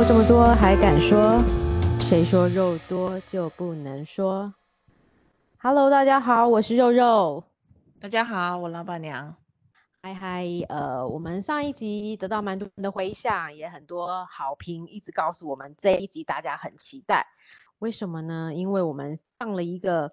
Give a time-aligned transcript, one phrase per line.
[0.00, 1.38] 肉这么多还敢说？
[2.00, 4.54] 谁说肉多就不能说
[5.58, 7.44] ？Hello，大家好，我是肉肉。
[8.00, 9.36] 大家好，我老板娘。
[10.00, 17.26] 嗨嗨，呃，我们上一集得到蛮多人的回响，也很多好评，一直告诉我们这一集大家很期待。
[17.78, 18.54] 为什么呢？
[18.54, 20.12] 因为我们放了一个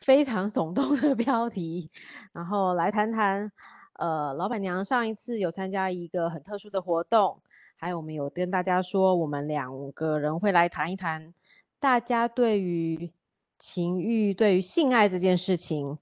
[0.00, 1.92] 非常耸动的 标题，
[2.32, 3.52] 然后来谈谈，
[3.92, 7.40] 呃，老板娘上一次有参加一个很特殊的活动。
[7.82, 11.34] 还有，我们有跟大家说，我们两个人会来谈一谈，
[11.80, 13.12] 大家对于
[13.58, 15.98] 情欲、对于性爱这件事情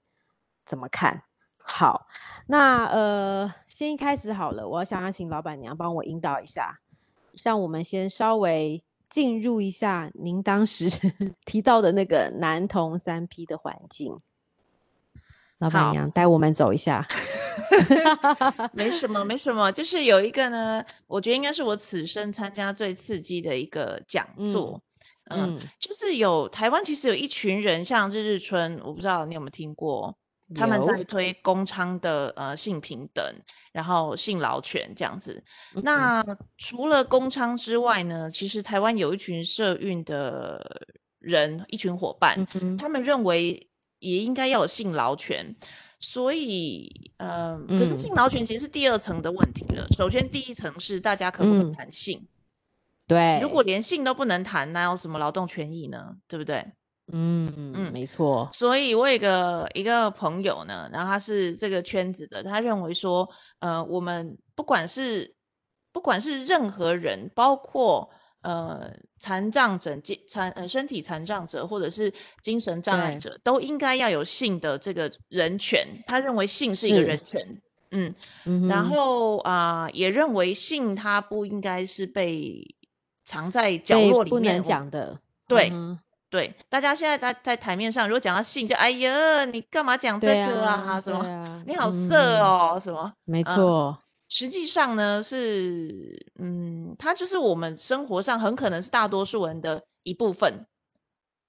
[0.63, 1.23] 怎么看？
[1.57, 2.05] 好，
[2.45, 6.81] 那呃，先一开始好了，我想要请老板娘帮我引导一下，
[7.43, 10.87] 让我们先稍微进入一下您当时
[11.45, 14.19] 提到的那个男同三 P 的环境。
[15.61, 17.07] 老板娘带我们走一下，
[18.73, 24.81] 没什么，没什么，就是有一个呢，我觉得应该是我此生参加最刺激的一个讲座，
[25.29, 30.17] 嗯，嗯就是有台湾其实有一群人，像日日春，我不知道你有没有听过，
[30.55, 33.23] 他们在推公娼的呃性平等，
[33.71, 35.43] 然后性劳权这样子。
[35.75, 36.23] 嗯、那
[36.57, 40.81] 除了公娼之外呢，其实台湾有一群社运的
[41.19, 43.67] 人，一群伙伴，嗯、他们认为。
[44.01, 45.55] 也应该要有性劳权，
[45.99, 49.85] 所以，呃，可是性劳权其实是第二层的问题了。
[49.85, 52.17] 嗯、首先，第一层是大家可不可以谈性？
[52.19, 52.27] 嗯、
[53.07, 56.15] 对，如果连性都不能谈，那有什么劳动权益呢？
[56.27, 56.65] 对不对？
[57.13, 58.49] 嗯嗯嗯，没错。
[58.51, 65.35] 所以我有一个一个朋友呢，然后他是这个圈子的，他认为说，呃，我们不管是
[65.93, 68.09] 不管是任何人，包括。
[68.41, 69.95] 呃，残障者、
[70.27, 72.11] 残呃身体残障者，或者是
[72.41, 75.87] 精神障碍者，都应该要有性的这个人权。
[76.07, 82.75] 他认为性是一个人权，嗯，嗯然后啊、呃，也认为性它不应该是被
[83.23, 85.19] 藏在角落里面不能讲的。
[85.47, 85.99] 对、嗯、
[86.31, 90.83] 对，大家现在在在台面上，如果讲到性，就哎呀，你干嘛讲这个啊？
[90.87, 91.19] 啊什么？
[91.23, 92.71] 啊、你好色哦？
[92.73, 93.13] 嗯、什么？
[93.25, 93.99] 没错。
[93.99, 100.65] 嗯实际上呢，是嗯，它就是我们生活上很可能是大多数人的一部分。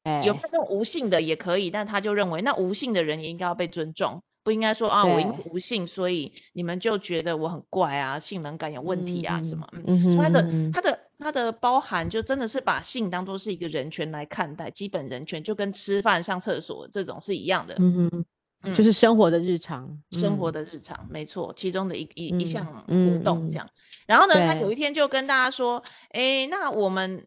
[0.05, 9.65] 欸、有那种无性的也可以，但他就认为那无性的人也应该要被尊重，不应该说啊，我因为无性，所以你们就觉得我很怪啊，性能感有问题啊、嗯、什么？
[9.87, 17.77] 嗯，所以他的他的他的包含就真的是把性当做是一个人权来看待，基本人权就跟吃饭、上厕所这种是一样的。
[17.79, 18.25] 嗯
[18.63, 18.75] 哼。
[18.75, 23.67] 就是生活的日常，嗯、生活的日常，嗯、没错，其中的一一、嗯、一项活动这样。
[24.07, 27.27] 然后呢，他有一天就跟大家说：“哎，那我们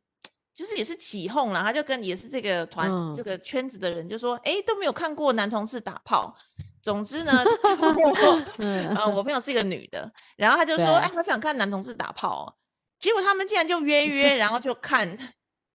[0.53, 6.35] 就是也是起哄了。”他就跟也是这个团、嗯、这个圈子的人就说：“哎，都没有看过男同事打炮。”
[6.81, 7.44] 总之呢，
[9.16, 12.56] 我朋友是一个女的，然后他就说：“哎对，好想看男同事打炮。”
[13.00, 15.17] 结果他们竟然就约约，然后就看，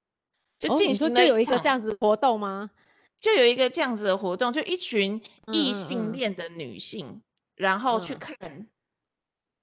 [0.59, 2.71] 就进行了、哦、就有一个这样子活动吗？
[3.21, 5.23] 就有一个这样子的活动，就一群
[5.53, 7.23] 异性恋的女性，嗯嗯、
[7.57, 8.35] 然后去看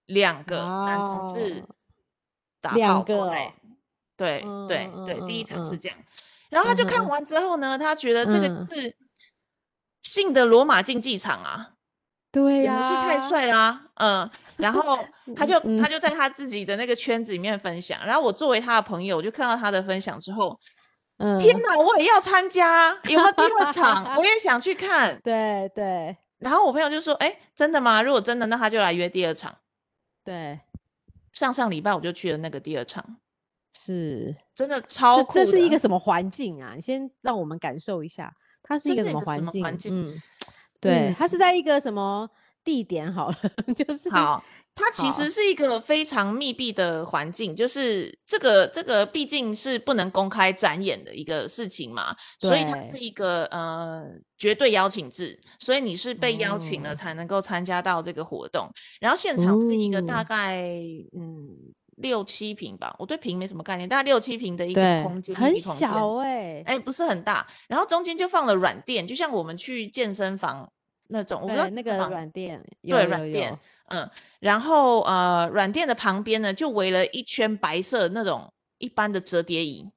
[0.06, 1.64] 两个男同志
[2.62, 3.56] 打炮做爱，
[4.16, 5.98] 对对对，第一场是这样。
[6.50, 8.96] 然后他就看完之后呢，他觉得这个是
[10.04, 11.74] 性的罗马竞技场啊，
[12.32, 14.30] 对呀，是太帅啦，嗯。
[14.58, 14.98] 然后
[15.36, 20.60] 他就他就在他自己的那个圈子里面分享，然后我作为他的朋友，我就看到他的分享之后。
[21.18, 24.16] 嗯，天哪，我也要参加，有没有第二场？
[24.18, 25.20] 我也想去看。
[25.24, 26.16] 对对。
[26.40, 28.02] 然后我朋友就说：“哎，真的吗？
[28.02, 29.56] 如果真的，那他就来约第二场。”
[30.24, 30.60] 对。
[31.34, 33.18] 上上礼拜我就去了那个第二场，
[33.80, 35.34] 是真的超酷。
[35.34, 36.74] 这是一个什么环境啊？
[36.76, 39.64] 你先让我们感受一下，它是一个什么环境？
[39.64, 40.10] 环境。
[40.10, 40.22] 嗯，
[40.82, 42.28] 对，它是在一个什么
[42.64, 43.14] 地点？
[43.14, 43.38] 好了，
[43.78, 44.44] 就是好。
[44.78, 54.06] 它其实是一个非常密闭的环境，就是这个这个毕竟是不能公开展演的一个事情嘛，所以它是一个呃
[54.38, 58.68] 绝对邀请制，所以你是被邀请了才能够参加到这个活动。
[58.68, 60.62] 嗯、然后现场是一个大概
[61.14, 66.18] 嗯，嗯六七平吧，我对平没什么概念，大概六七平的一个空间，很小。
[66.18, 70.72] 哎、欸，哎不是很大，然后中间就放了软垫，就像我们去健身房
[71.08, 73.58] 那种，我不知道那个软垫，对软垫。
[73.88, 79.90] 嗯，然后呃，软垫的旁边呢，就围了一圈白色那种一般的折叠椅。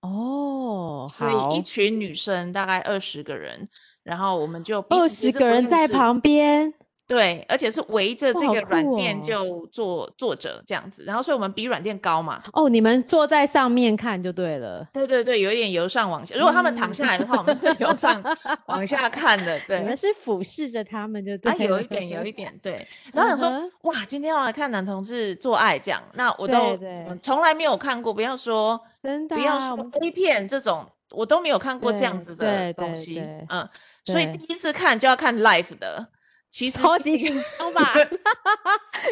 [0.00, 3.68] 哦，所以一群女生大概二十个人，
[4.02, 6.74] 然后我们就二十个人在旁边，
[7.06, 12.42] 对，而且是围着这个软垫就坐、哦、坐着这样子，然后所以我们比软垫高嘛。
[12.54, 14.88] 哦，你们坐在上面看就对了。
[14.90, 16.34] 对对对，有一点由上往下。
[16.34, 18.22] 如果他们躺下来的话，嗯、我们是由上
[18.66, 19.60] 往下看的。
[19.68, 21.52] 对，你们是俯视着他们就对。
[21.52, 22.86] 啊，有一点，有一点，对。
[23.12, 26.78] 然后想说，嗯、哇，今天要来看男同志做爱这样，那我都
[27.20, 33.22] 从来没有看过，不要说真的、啊，不要说 A 片这种，我都没有看过这样子的东西。
[33.50, 33.68] 嗯，
[34.06, 36.08] 所以第一次看就要看 live 的。
[36.54, 37.82] 其实超级紧张吧？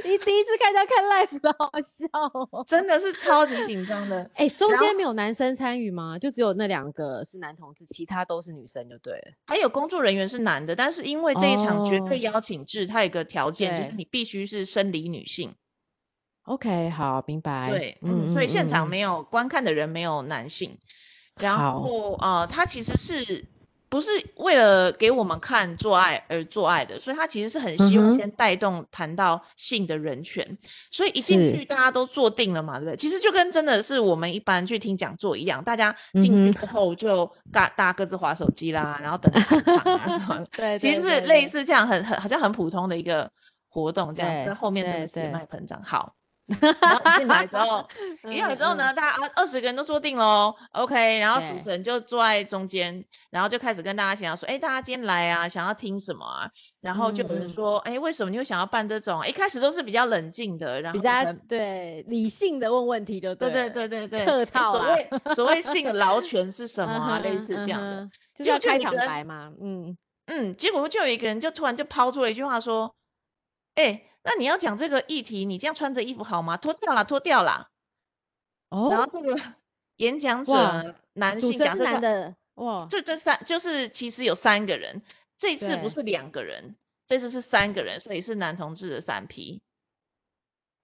[0.04, 4.22] 你第一次看到看 live 的好笑哦，真的是超级紧张的。
[4.34, 6.16] 哎、欸，中间没有男生参与吗？
[6.16, 9.32] 就只有那两个是男同志，其他都是女生就对了。
[9.44, 15.52] 还有工作人员是男的，但是因为这一场绝对邀请制，它有一个条件，就是你必须是生理女性。
[16.44, 17.70] OK，好，明白。
[17.70, 20.78] 对，嗯，所以现场没有观看的人没有男性。
[21.40, 23.44] 然后呃，他其实是。
[23.92, 30.58] 不是为了给我们看做爱而做爱的，所以他其实是很希望先带动谈到性的人权，嗯、
[30.90, 32.96] 所以一进去大家都坐定了嘛，对不对？
[32.96, 40.42] 其实就跟真的是我们一般去听讲座一样，大家进去之后就大大家各自划手机啦，然后等什么。
[40.56, 43.30] 对，其实是类似这样很很好像很普通的一个
[43.68, 46.14] 活动这样，在后面是死麦膨胀好。
[46.60, 47.88] 然后进来之后，
[48.30, 51.18] 一进来之后 呢，大家二十个人都坐定喽，OK。
[51.18, 56.50] 然后主持人就坐在中间，然后就开始跟大家讲说：“哎，大家今天来啊，想要听什么啊？”
[56.80, 64.72] 然后就有人说：“哎、嗯，为什么你会想要办这种？”一开始都是比较冷静的，然后比较对理性的问问题就对，对对对对对，客套、啊。
[64.72, 67.18] 所谓所 谓性劳权是什么啊？
[67.20, 69.52] 类似这样的，就要开场白嘛。
[69.60, 69.96] 嗯
[70.26, 72.94] 嗯，结果就有一个人就突然就抛出了一句话说
[73.76, 76.56] ：“哎。”那你要讲这个议题，你这样穿着衣服好吗？
[76.56, 77.68] 脱掉啦，脱掉啦。
[78.70, 78.88] 哦。
[78.90, 79.40] 然后这个
[79.96, 85.02] 演讲者男性讲是男的哇，这这三就是其实有三个人，
[85.36, 86.76] 这次不是两个人，
[87.06, 89.60] 这次是三个人，所以是男同志的三 P。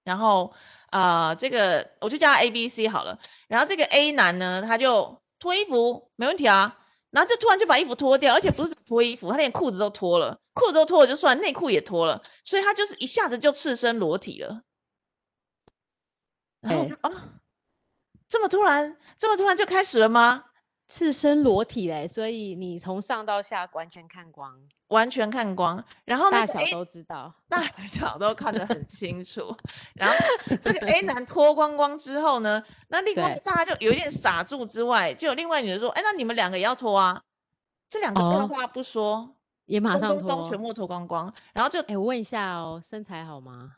[0.05, 0.55] 然后
[0.87, 3.19] 啊、呃，这个我就叫他 A B C 好了。
[3.46, 6.77] 然后这个 A 男呢，他就脱衣服没问题啊。
[7.10, 14.62] 然后就突然就把衣服脱掉，而且不是脱衣服，他连裤子都脱了，裤子都脱了就算，内裤也脱了，所以他就是一下子就赤身裸体了。
[16.60, 17.22] 然后我就啊、欸哦，
[18.28, 20.44] 这么突然，这么突然就开始了吗？
[20.88, 24.58] 赤身裸体嘞，所以你从上到下完全看光，
[24.88, 29.55] 完全看光，然后、那个、大小都知道，大小都看得很清楚。
[29.94, 30.17] 然后
[30.61, 37.23] 这个 A 男脱光光之后呢，那另外大家就有一点傻住之外，就有另外女人说：“哎，那你们两个也要脱啊？”
[37.91, 39.34] 这两个二话不说，哦、
[39.67, 41.32] 也马上脱，全部脱光光。
[41.52, 43.77] 然后就哎，我问一下哦，身材好吗？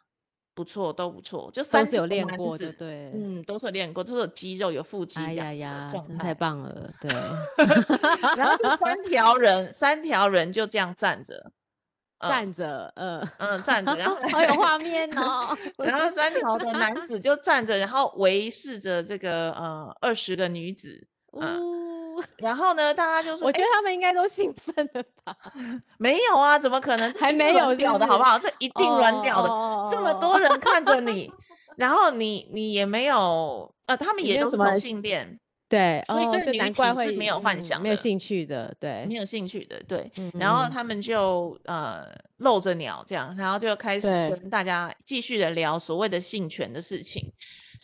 [0.61, 5.45] 不错，都不错，就三都是有练过的，对，嗯，都是有练过，都是有肌肉、有腹肌这样子的状态。
[5.45, 7.11] 哎呀呀，真太棒了，对。
[8.37, 11.51] 然后就三条人，三条人就这样站着，
[12.29, 15.57] 站着，嗯嗯，站着，然后 好有画面哦。
[15.83, 21.07] 然后三条的男子就站着，然后围视着这个呃二十个女子，
[21.41, 21.81] 嗯。
[22.37, 25.37] 然后呢，大家就说，我觉得他们应该都兴奋了吧？
[25.99, 27.13] 没有啊，怎么可能？
[27.15, 28.39] 还没有掉的好不好？
[28.39, 29.49] 这一定软掉的，
[29.91, 31.33] 这么多人看着你，
[31.77, 35.39] 然后你你也没有，呃，他们也都是同性恋，
[35.69, 40.11] 对，所以对女体是没有幻想，没有兴趣的，对，没有兴趣的，对。
[40.35, 42.07] 然后他们就呃
[42.39, 47.33] 露着鸟这样，然后就开始跟大家继续的聊所谓的性权的事情，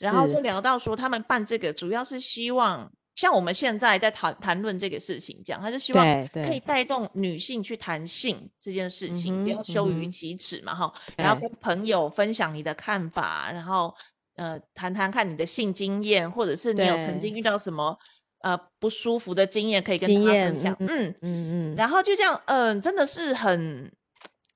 [0.00, 2.90] 然后就聊到说他们办这个主要是希望。
[3.16, 11.24] 像我们现在在谈谈论这个事情，这样他就希望可以带动女性去谈性这件事情，不要羞于启齿嘛，哈、嗯。
[11.24, 13.92] 然后跟朋友分享你的看法，然后
[14.36, 17.98] 呃谈谈看你的性经验，或者是你有曾经遇到什么
[18.42, 20.76] 呃不舒服的经验可以跟他分享。
[20.78, 21.74] 嗯嗯嗯。
[21.74, 23.90] 然后就这样，嗯、呃，真的是很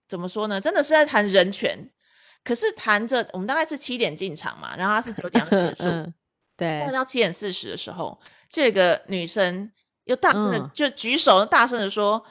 [0.07, 0.61] 怎么说呢？
[0.61, 1.91] 真的是在谈人权。
[2.45, 5.85] 可是谈着，我们大概是七点进场嘛，然后他是九点结束。
[5.89, 6.15] 嗯
[6.61, 9.73] 对，到七点四十的时候，就有一个女生
[10.05, 12.25] 又大声的、嗯、就举手，大声的说：“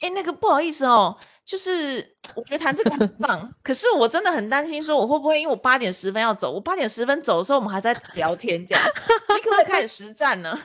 [0.00, 8.84] 哎，那个不好意思哦，就是我觉得谈这个很 棒，可是我真的很担心，说我会不会因为我八点十分要走，我八点十分走的时候，我们还在聊天这样，
[9.34, 10.58] 你可不可以开始实战呢？”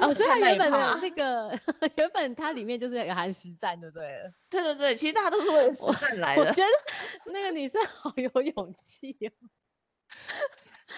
[0.00, 1.58] 哦，所以他 原本的那个
[1.96, 4.32] 原本它里面就是有个含实战，就对了。
[4.48, 6.42] 对对对，其实大家都是为了实战来的。
[6.42, 6.68] 我，我觉得
[7.32, 9.32] 那个女生好有勇气哦。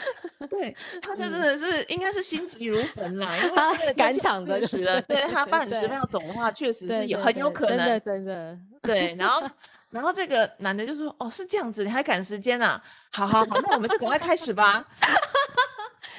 [0.48, 5.00] 对，他这真的是、嗯、应该是心急如焚啦，因为赶场的时了。
[5.02, 7.78] 对，他八点十分要走的话，确实是有很有可能。
[7.78, 8.58] 真的真的。
[8.82, 9.48] 对，然后
[9.90, 12.82] 然后这个男的就说：“哦，是这样子，你还赶时间啊？
[13.12, 14.86] 好好好，那我们就赶快开始吧。”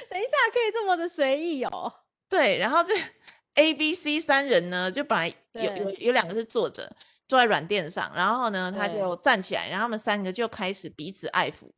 [0.10, 1.94] 等一下，可以这么的随意哦。
[2.30, 2.94] 对，然后这
[3.56, 6.92] A、B、C 三人呢，就本来有有有两个是坐着。
[7.30, 11.70] 坐在软垫上，然后呢，他就站起来，然后他们三个就开始彼此爱抚。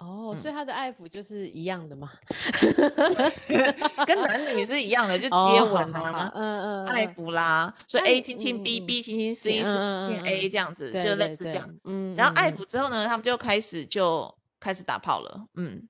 [0.00, 2.10] 哦，所以他的爱抚就是一样的嘛？
[4.06, 11.68] 跟男女是一样的，就接吻啊，嗯嗯，爱抚啦，所以 A 亲亲 B，B 亲亲 C，C 亲 A 这样子，就类似这样。
[11.84, 15.44] 嗯，然后爱抚之后呢，他们就开始就开始打炮了。
[15.56, 15.86] 嗯，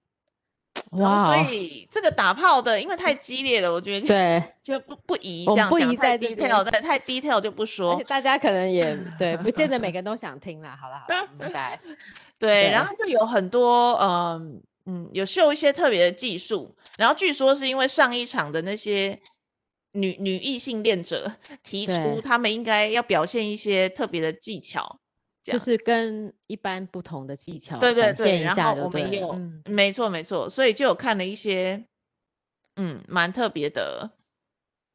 [0.91, 10.77] 哇，所以这个打炮的，因为太激烈了，我觉得对，就不不宜这样讲太 detail，对，太 detail 就不说，大家可能也对，不见得每个人都想听啦。
[10.81, 11.79] 好了好了，明白。
[12.41, 12.93] 对，对，然后。
[12.97, 19.21] 就有很多，嗯嗯，有秀一些特别的技术，然后据说是因为上一场的那些
[19.93, 21.33] 女女异性恋者
[21.63, 24.99] 提出，他们应该要表现一些特别的技巧，
[25.45, 25.79] 就是。
[25.79, 31.85] 跟一般不同的技巧，对对对，然后我们有，嗯、没错没错，所以就有看了一些，
[32.77, 34.11] 嗯，蛮特别的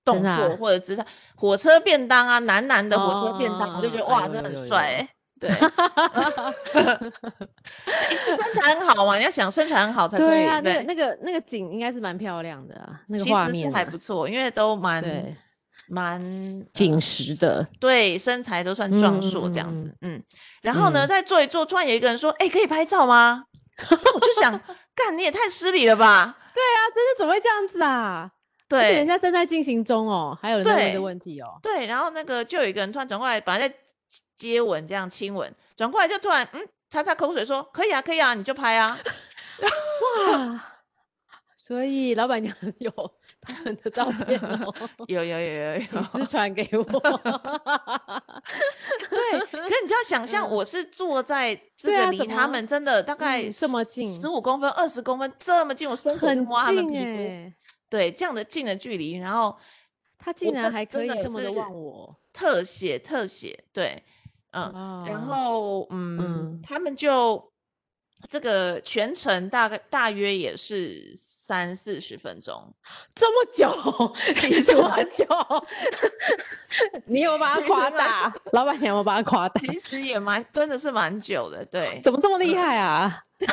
[0.04, 4.98] 动作或者姿势，火车便当啊，男男的火车便当，哦、我就觉得哇，真的很帅。
[5.00, 5.15] 哎。
[5.46, 5.52] 对，
[8.36, 10.28] 身材很好嘛，你要想身材很好才可以。
[10.28, 15.04] 对啊，那个那个那个景应该是蛮漂亮的啊，那个画面还不错，因为都蛮
[15.88, 16.20] 蛮
[16.74, 20.22] 紧实的，对，身材都算壮硕这样子，嗯。
[20.62, 23.44] 然后呢，再坐一坐，突然有一个人说：“哎，可以拍照吗？”
[23.92, 24.60] 我就想，
[24.96, 26.38] 干你也太失礼了吧？
[26.54, 28.32] 对啊，真的怎么会这样子啊？
[28.68, 31.60] 对，人家正在进行中哦，还有人在问的问题哦。
[31.62, 33.76] 对，然后那个就有一个人突然转过来，本来在。
[34.36, 38.98] 接吻这样亲吻，转过来就突然嗯擦擦口水说可以啊可以啊，你就拍啊，
[40.30, 40.72] 哇！
[41.58, 42.92] 所以老板娘有
[43.42, 44.72] 他们的照片哦，
[45.08, 46.84] 有有有有有，私传给我。
[49.10, 57.52] 对，可是你就要想象，我是坐在这个离他们真的大概这么近，十五公分、二十公分这么近，我伸手摸他们皮肤，
[57.90, 59.58] 对，这样的近的距离，然后
[60.26, 64.02] 他竟然还可以这么的忘我，特写特写，对。
[64.52, 67.52] 嗯，oh, 然后嗯，嗯他们就
[68.30, 72.74] 这个全程大概大约也是三四十分钟，
[73.14, 75.26] 这么久，其实很久。
[77.06, 78.34] 你有把它夸大？
[78.52, 79.60] 老板娘有把它夸大？
[79.62, 82.00] 其实也蛮真的是蛮久的，对。
[82.04, 83.24] 怎么这么厉害啊？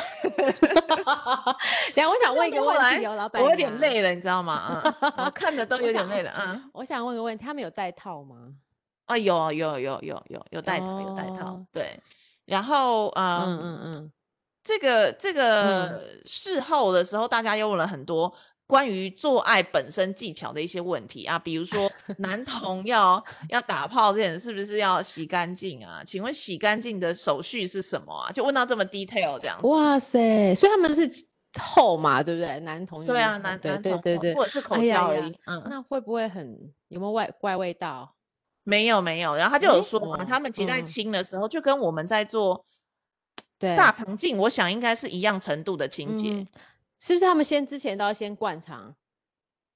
[1.93, 4.81] 然后我想问一个问题 哦，老板，我有点累了，你知道吗？
[4.83, 6.33] 嗯，我看的都有点累了。
[6.37, 8.53] 嗯，我想问个问题，他们有带套吗？
[9.05, 11.99] 啊，有有有有有有带套有带套，对，
[12.45, 14.11] 然后嗯嗯嗯，
[14.63, 18.33] 这个这个事后的时候，大家又问了很多
[18.65, 26.01] 关于做爱本身技巧的一些问题啊，比如说男 童要要打炮这件是不是要洗干净啊？
[26.05, 28.31] 请问洗干净的手续是什么啊？
[28.31, 29.67] 就问到这么 detail 这样子。
[29.67, 31.09] 哇塞，所以他们是
[31.61, 32.59] 后嘛，对不对？
[32.61, 35.37] 男童对啊，男男童对对对，或者是口交而已。
[35.45, 38.15] 嗯，那会不会很有没有外怪味道？
[38.63, 42.65] 没有没有，然后他就有说嘛，他们其实在亲的时候，就跟我们在做
[43.75, 46.29] 大肠镜，我想应该是一样程度的清洁，
[46.99, 47.21] 是不是？
[47.21, 48.95] 他们先之前都要先灌肠，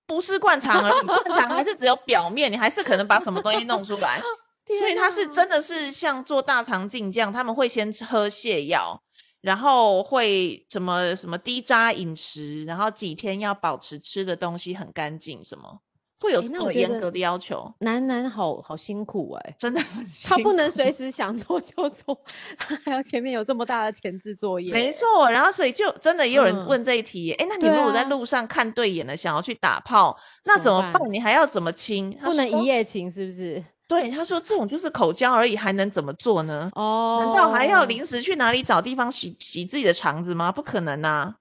[0.06, 4.22] 不是灌肠而已，灌肠还是只有 表面，你还是可能把什么东西弄出来，
[4.80, 9.02] 所以他是真的是像做大肠镜这样，他们会先喝泻药，
[9.42, 15.82] 然后会什么什么低渣饮食，然后几天要保持吃的东西很干净什么。
[16.20, 22.20] 会有这么严格的要求，男男好好辛苦哎、欸，真的很辛苦，他不能随时想做就做，
[22.58, 24.74] 他还要前面有这么大的前置作业。
[24.74, 31.02] 没错，然后所以就真的也有人问这一题，哎、嗯，那你如果在路上看对眼了，想要去打炮，啊、那怎么办？
[31.12, 32.12] 你还要怎么亲？
[32.24, 33.64] 不能一夜情是不是？
[33.88, 36.70] 对，他说这种就是口交而已，还能怎么做呢？
[36.76, 40.52] 哦，难道还要临时去哪里找地方洗洗自己的肠子吗？
[40.52, 41.36] 不可能啊！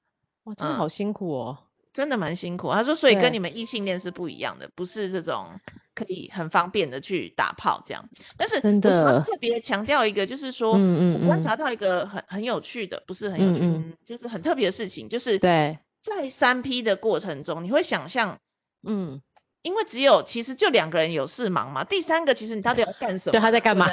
[0.45, 1.59] 哇，真的好辛苦哦。
[1.61, 1.66] 嗯
[1.97, 5.49] 真的蛮辛苦，他说，所以跟你们异性恋是不一样的，不是这种
[5.95, 8.07] 可以很方便的去打炮这样。
[8.37, 18.39] 但是真的特别强调一个，就是说，嗯嗯，我观察到一个很很有趣的，不是很有趣，嗯嗯就是很特别的事情，就是对，在三 P 的过程中，你会想象，
[18.87, 19.19] 嗯，
[19.63, 23.33] 因为只有其实就两个人有事忙嘛，第三个其实你到底要干什么？
[23.33, 23.91] 对，他在干嘛？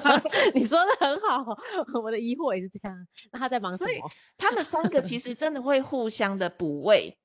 [0.52, 1.56] 你说的很好，
[2.02, 2.94] 我的疑惑也是这样。
[3.32, 3.88] 那他在忙什么？
[3.88, 3.98] 所以
[4.36, 7.16] 他们三个其实真的会互相的补位。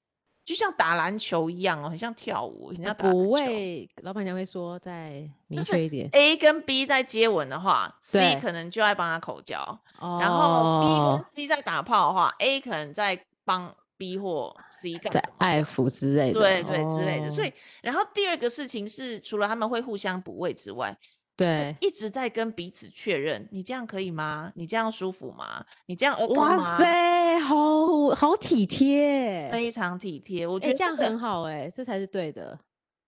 [0.43, 3.19] 就像打篮球一样哦，很像跳舞，很像打篮球。
[3.19, 6.09] 补位，老板娘会说再明确一点。
[6.13, 9.59] A 跟 B 在接吻的话，C 可能就在帮他口交；
[9.99, 15.35] 哦、然后 B 跟 C 在打炮的话，A 可能在帮 B 或 C 干什么？
[15.37, 16.39] 爱抚之类的。
[16.39, 17.27] 对对，之类的。
[17.27, 20.97] 哦、所以，然后第二个事情是，除了他们会互相补位之外。
[21.41, 24.51] 对，一直在跟彼此确认，你这样可以吗？
[24.55, 25.65] 你这样舒服吗？
[25.87, 26.55] 你这样 OK 吗？
[26.55, 30.45] 哇塞，好好体贴，非常体贴。
[30.45, 32.59] 我觉得、欸、这样很好、欸，哎，这才是对的。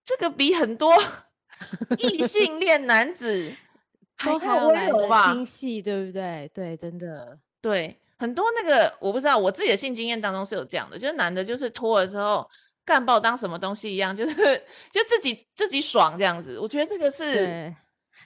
[0.04, 0.92] 这个比很多
[2.00, 3.54] 异性恋男子
[4.25, 6.50] 都还要来的心细，对不对？
[6.56, 12.50] 对，真的，对，很多那个我不知道，我自己的性经验当中是有这样的，就是男的，就是脱了之后
[12.84, 14.34] 干爆当什么东西一样，就是
[14.92, 16.58] 就自己自己爽这样子。
[16.60, 17.72] 我觉得这个是。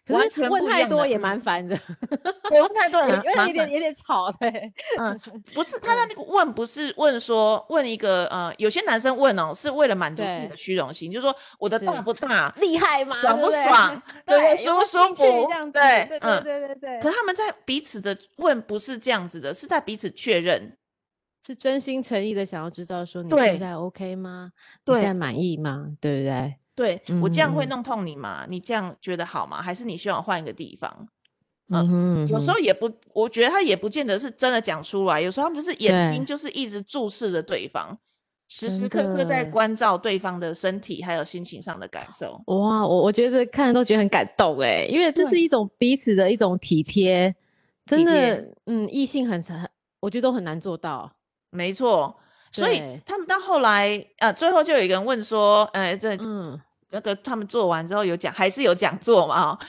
[0.08, 1.78] 可是问太多也蛮烦的，
[2.50, 5.20] 对，问太多也有点有点吵，对，嗯，
[5.54, 13.14] 不是他的那个问，不是问说问一个呃，有些男生问哦，是为了满足自己的虚荣心，就是说我的大不大，厉害吗？
[13.14, 14.02] 爽不爽？
[14.26, 15.16] 对，舒不舒服？
[15.24, 17.00] 这样，对，对对对对。
[17.02, 20.78] 可他们在彼此的问不是这样子的，是在彼此确认，
[21.46, 24.52] 是真心诚意的想要知道说你现在 OK 吗？
[24.86, 25.88] 你现在满意吗？
[26.00, 26.56] 对不对？
[26.78, 28.46] 对，我这样会弄痛你吗？
[28.46, 29.64] 嗯、你这样觉得好吗？
[29.64, 31.08] 还是你希望换一个地方？
[31.70, 35.20] 嗯，嗯，有时候也不，我觉得他也不见得是真的讲出来。
[35.20, 42.40] 有时候他们就是眼睛就是一直注视着对方，对时时刻刻在关照对方的身体还有心情上的感受。
[42.46, 47.36] 哇，我我觉得看了都觉得很感动哎，因为这是一种彼此的一种体贴，
[47.88, 49.68] 真的，嗯，异性很很，
[50.00, 51.12] 我觉得都很难做到。
[51.50, 52.16] 没错，
[52.52, 56.62] 所以他们到后来，呃，最后就有一个人问说，呃，这嗯。
[56.92, 59.52] 那个他们做完之后有讲，还是有讲座嘛？
[59.52, 59.60] 哦，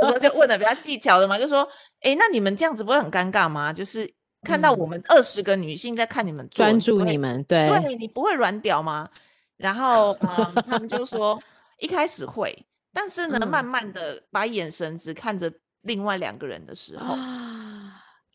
[0.00, 1.62] 有时候就问的比较技巧的嘛，就说，
[2.00, 3.72] 哎、欸，那你们这样子不会很尴尬吗？
[3.72, 4.08] 就是
[4.42, 9.08] 看到我们二十个女性在看你们专、嗯、注你们，对，对你不会软屌吗？
[9.56, 11.42] 然后、嗯、他们就说
[11.78, 17.16] 一开始会，但是呢，嗯、慢慢的把眼神只看着另外两个人的时候，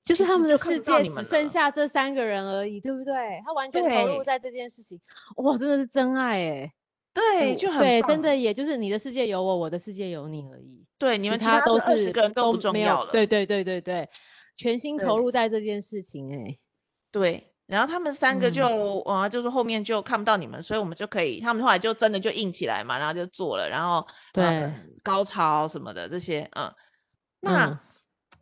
[0.04, 3.42] 就是他们的世界只剩下这三个人而已，对不对？
[3.46, 5.00] 他完全投入在这件事情，
[5.38, 6.74] 哇，真的是真爱哎。
[7.14, 10.84] 对，就很对，真的，也就是你的世界有我，我的世界有你而已。
[10.98, 13.12] 对，你们其他都是个人都不重要了。
[13.12, 14.10] 对对对对对，
[14.56, 16.58] 全心投入在这件事情哎。
[17.12, 24.72] 对，然后他们三个就啊，就是后面就看不到你们，所以我们就可以，他们后来就真的就硬起来嘛，然后就做了，然后对
[25.04, 26.74] 高潮什么的这些，嗯，
[27.42, 27.80] 那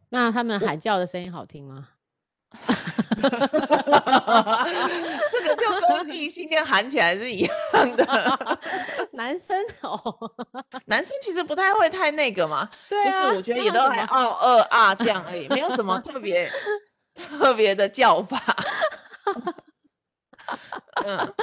[0.10, 1.90] 那他们喊叫的声音好听吗？
[5.32, 8.60] 这个就跟异性恋喊起来是一样的。
[9.14, 10.00] 男生哦，
[10.86, 16.52] 男生其实不太会太那个嘛，对啊，就是我觉得也都还二二啊这样而已，没有什么特别
[17.16, 18.42] 特别的叫法。
[21.06, 21.34] 嗯，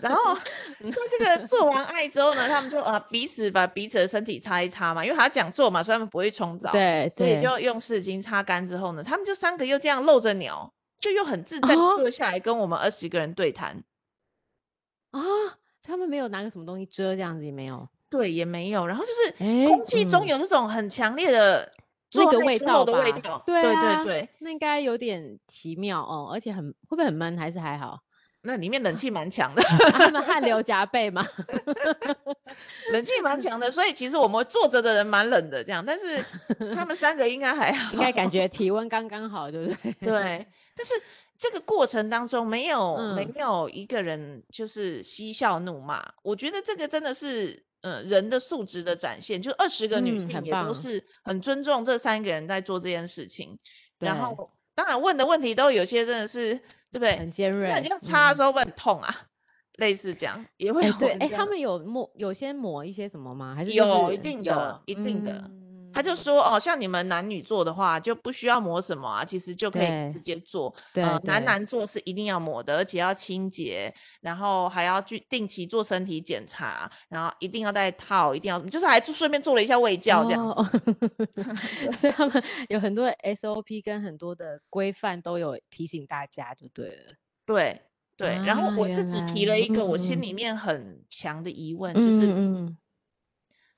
[0.00, 13.82] 然后在这个做完爱之后呢，他们就啊彼此把彼此的身体擦一擦嘛，因为他讲做嘛，所以他们不会冲澡，对，所以就用湿巾擦干之后呢，他们就三个又这样露着鸟，就又很自在坐下来跟我们二十个人对谈。
[15.10, 15.22] 啊，
[15.82, 21.72] 他们没有拿个什么东西遮，这样子也没有，对，也没有，然后就是空气中有那种很强烈的
[22.12, 28.00] 那个味道的味道，对对对，那应该有点奇妙哦，而且很会不会很闷，还是还好？
[28.46, 31.26] 那里面冷气蛮强的， 他们汗流浃背嘛，
[32.92, 36.24] 冷气蛮 强的，所以其实我们坐着的人蛮冷的，这样，但是
[36.74, 39.92] 他们三个应该还好，应该感觉体温刚刚好，对不对？
[40.00, 40.94] 对，但是
[41.36, 53.58] 这个过程当中没有、嗯、没有一个人就是嬉笑怒骂，我觉得这个真的是呃人的素质的展现，就二十个女性也都是很尊重这三个人在做这件事情，
[54.00, 56.60] 嗯、然后当然问的问题都有些真的是。
[56.90, 57.16] 对不对？
[57.16, 59.14] 很尖锐，那这样擦的时候会很痛啊，
[59.76, 60.90] 类似这样也会。
[60.92, 63.54] 对，哎，他们有抹，有先抹一些什么吗？
[63.54, 65.50] 还是有一定有，一定的。
[65.96, 70.74] 他就说哦，像你们男女做的话，就不需要抹什么啊，其实就可以直接做。
[70.92, 80.62] 对，男男做是一定要抹的，而且要清洁，然后还要去定期做身体检查，然后一定要戴套，一定要就是还顺便做了一下卫教这样子。
[81.96, 87.14] 所以他们有很多 SOP 跟很多的规范都有提醒大家就对了。
[87.46, 87.80] 对
[88.18, 92.70] 对，然后我自己提了一个我心里面很强的疑问，就是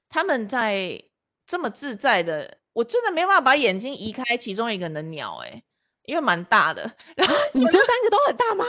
[0.08, 1.00] 他们在。
[1.48, 5.62] 这么自在的，我真的没办法把眼睛移开其中一个人的鸟哎、欸，
[6.04, 6.82] 因为蛮大的。
[7.16, 8.64] 然后 你说三个都很大吗？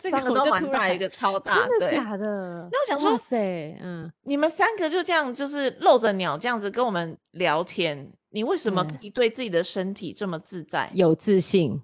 [0.00, 2.68] 这个都蛮大，一个超 大，真的假的？
[2.72, 11.82] 那我想说，塞，嗯，你们三个就这样，就是露着鸟这样子跟我们聊天，你为什么可以对自己的身体这么自在、有自信？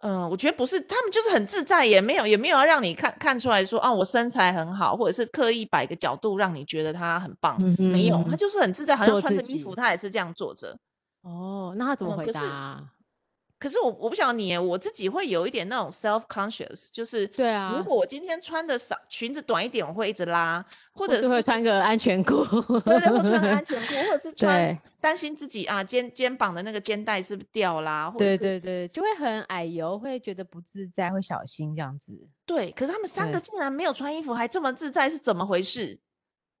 [0.00, 10.76] 嗯，我觉得不是，他们就是很自在，也没有也没有要让你看看出来说啊，我身材很好，或者是刻意摆个角度让你觉得他很棒，嗯、哼没有，他就是很自在，好像穿着衣服，他也是这样坐着。
[11.22, 12.82] 哦，那他怎么回答、啊？
[13.56, 22.44] 嗯可是我我不晓得你，我自己会有一点那种 self conscious，就是对啊，如果我今天穿的少裙子短一点，我会一直拉，或者是会穿个安全裤，
[22.80, 32.28] 对对，或穿个安全裤，或者是 穿担心自己啊肩肩膀的那个肩带是不是掉啦，或者是对对对，就会很矮油，会觉得不自在，会小心这样子。
[32.44, 35.98] 对，可是他们三个竟然没有穿衣服，还这么自在，是怎么回事？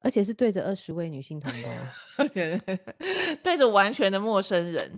[0.00, 1.68] 而且是对着二十位女性同胞，
[2.16, 2.58] 而且
[3.44, 4.96] 对着完全的陌生人。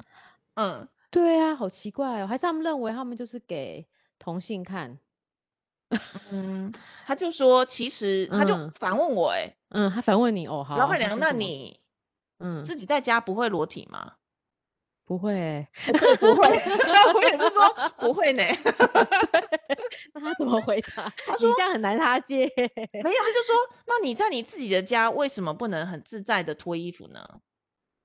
[0.55, 3.87] 嗯，对啊，好奇怪哦，还是他们认为他们就是给
[4.18, 4.99] 同性看？
[6.31, 6.73] 嗯，
[7.07, 11.81] 他就说，其实他就反问我、欸，哎，嗯，他反问你哦，好，老板娘，那你，
[12.40, 14.14] 嗯，自己在家不会裸体吗？
[15.07, 15.68] 不会、欸，
[16.21, 16.47] 不会，
[17.14, 18.44] 我也是说不会呢。
[20.12, 21.11] 那他怎么回答？
[21.25, 22.40] 他说你这样很难他接。
[22.44, 27.27] 没有，他就说，那你在你自己的家为什么不能很自在的脱衣服呢？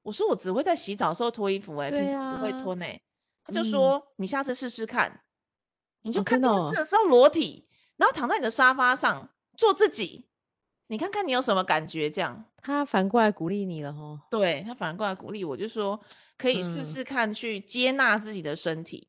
[0.03, 2.85] 我说我只会在洗澡的时候脱衣服、欸，哎、啊，平常不会脱呢。
[3.43, 5.21] 他就说、嗯、你下次试试看，
[6.03, 10.27] 你就看电视的时候裸体，哦、然后躺在你的沙发上做自己，
[10.87, 12.11] 你看看你有什么感觉？
[12.11, 14.21] 这样，他反过来鼓励你了哦。
[14.29, 15.99] 对，他反过来鼓励我，就说。
[16.35, 19.07] 可以试试看，去接纳自己的身体。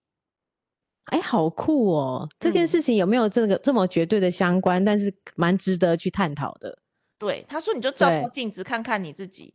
[1.06, 2.28] 哎、嗯，好酷哦！
[2.38, 4.80] 这件事情有没有这个这么绝对的相关？
[4.80, 6.78] 嗯、但是蛮值得去探讨的。
[7.18, 9.54] 对，他说你就照照镜子看看你自己，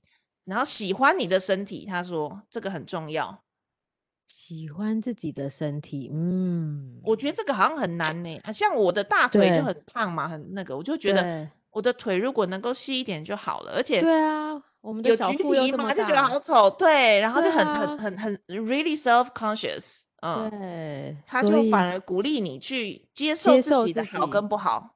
[0.50, 1.86] 然后喜欢你的身体。
[1.86, 3.44] 他说这个很重要。
[4.28, 8.40] 喜欢自己的身体，嗯，我觉得这个好像很难呢。
[8.52, 13.74] 像我的大腿就很胖嘛，很那个，我就觉得我的腿如果能够细一点就好了。
[13.74, 14.62] 而且，对啊。
[14.82, 24.96] 我们的小腹又这么大，就觉得好丑，对，然后就很、啊、很很很 really self conscious，嗯，对，他就反而鼓励你去接受自己的好跟不好。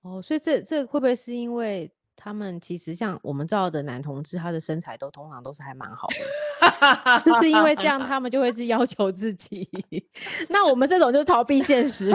[0.00, 1.92] 哦，所以这这会不会是因为？
[2.16, 9.68] 他们其实像我们知道的男同志，他的身材都通常都是还蛮好的， 是不是因为这样他们就会去要求自己？
[10.48, 12.12] 那我们这种就是逃避现实。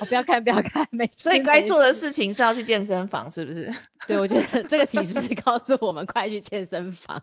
[0.00, 1.24] 我 不要看，不要看，没事。
[1.24, 3.72] 所以该做的事情是要去健身房，是不是？
[4.06, 7.22] 对，我觉得这个启示告诉我们快去健身房。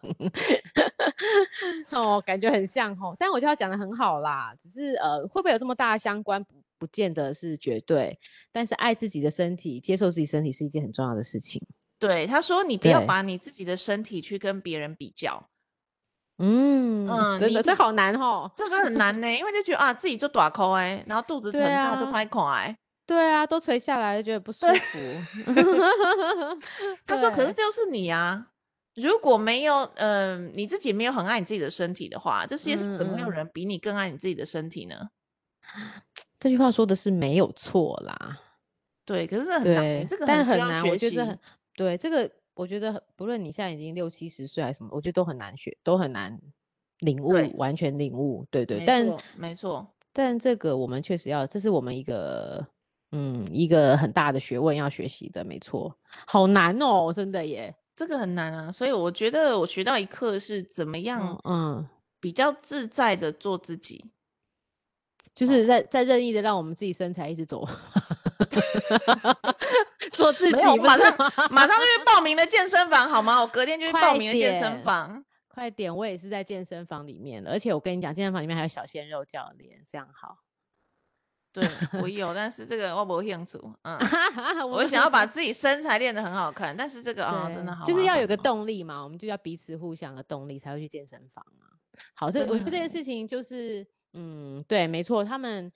[1.91, 6.43] 哦，感觉很像哦，但我觉得他讲的很好啦，只是呃，会不会有这么大的相关？
[6.43, 6.53] 不
[6.87, 8.19] 见得是绝对，
[8.51, 11.61] 但是爱自己的身体，接受自己身体是一件很重要的事情。
[11.99, 15.47] 对，他说你不要把你自己的身体去跟别人比较。
[16.43, 25.53] 嗯嗯，真的这好难哦，这个很难呢，因为就觉得啊自己就大块哎，然后肚子疼大就拍孔哎，对啊，都垂下来就觉得不舒服。
[27.05, 28.47] 他说可是就是你啊，
[28.95, 35.09] 如果没有嗯、呃、你自己没有很爱你自己的身体的话，这世界上怎么会有人比你更爱你自己的身体呢？
[36.41, 38.41] 这句话说的是没有错啦，
[39.05, 41.37] 对，可是这很难，这个很很难，我觉得很
[41.75, 46.41] 对这个，我觉得不论你现在已经六七十岁还是什么，我觉得都很难学，都很难
[46.97, 49.05] 领悟，完全领悟，对对，但
[49.37, 52.65] 没错，但这个我们确实要，这是我们一个
[53.11, 61.87] 嗯一个很大的学问要学习的，没错，好难哦，真的耶，这个很难啊，所以我觉得我学到一课是怎么样，嗯，
[62.19, 64.09] 比较自在的做自己。
[65.33, 67.67] 就是在在任意的让我们自己身材一直走
[70.11, 70.77] 做自己。
[70.77, 71.17] 马上
[71.49, 73.39] 马上就去报名了健身房，好吗？
[73.39, 75.23] 我隔天就去报名了健身房。
[75.47, 80.37] 快点，我也是在健身房里面，而且我跟你讲，健身房里面还有小鲜肉教练，非常好。
[81.53, 81.65] 对，
[82.01, 83.73] 我有，但是这个我不清楚。
[83.83, 83.97] 嗯，
[84.71, 91.71] 我想要把自己身材练得很好看，但是这个啊，真的好，就是要有个动力嘛，我们就要彼此互相的动力才会去健身房啊。
[92.13, 93.87] 好，这我觉得这件事情就是。
[94.13, 95.71] 嗯，对，没错，他们，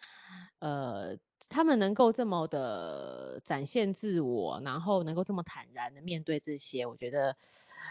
[0.60, 1.18] 呃，
[1.50, 7.38] 他们能够这么的展现自我，然后能够这么坦然的面对这些，我觉得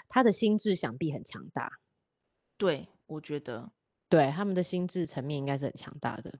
[0.09, 1.71] 他的心智想必很强大。
[2.59, 3.73] 对，我觉得，
[4.11, 6.39] 对，他们的心智层面应该是很强大的。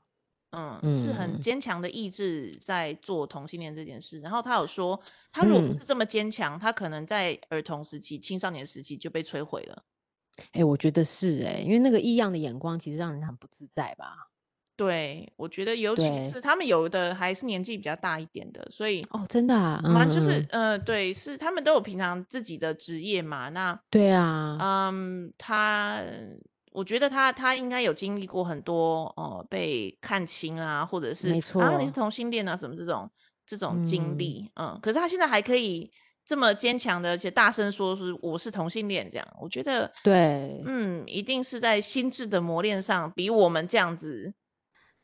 [0.53, 4.21] 嗯，嗯，是很坚强的意志在做同性恋这件事。
[4.21, 5.01] 然后他有说，
[5.33, 9.83] 他如果不是这么坚强，嗯，他可能在儿童时期、青少年时期就被摧毁了。
[10.53, 14.29] 哎、欸，我觉得是哎、欸，因为那个异样的眼光其实让人很不自在吧？
[14.77, 23.49] 对，我觉得尤其是他们有的还是年纪比较大一点的，所以哦，真的啊，蛮就是呃，对，是他们都有平常自己的职业嘛。
[23.51, 26.03] 那对啊，嗯，他
[26.73, 33.09] 我觉得他他应该有经历过很多哦、呃，被看轻啊，或者是没错，啊，你是同性恋啊，什么这种
[33.47, 35.92] 这种经历，嗯，嗯，可是他现在还可以。
[36.24, 44.32] 这么坚强的，而且大声说是我是同性恋，这样我觉得对，嗯，一定是在心智的磨练上比我们这样子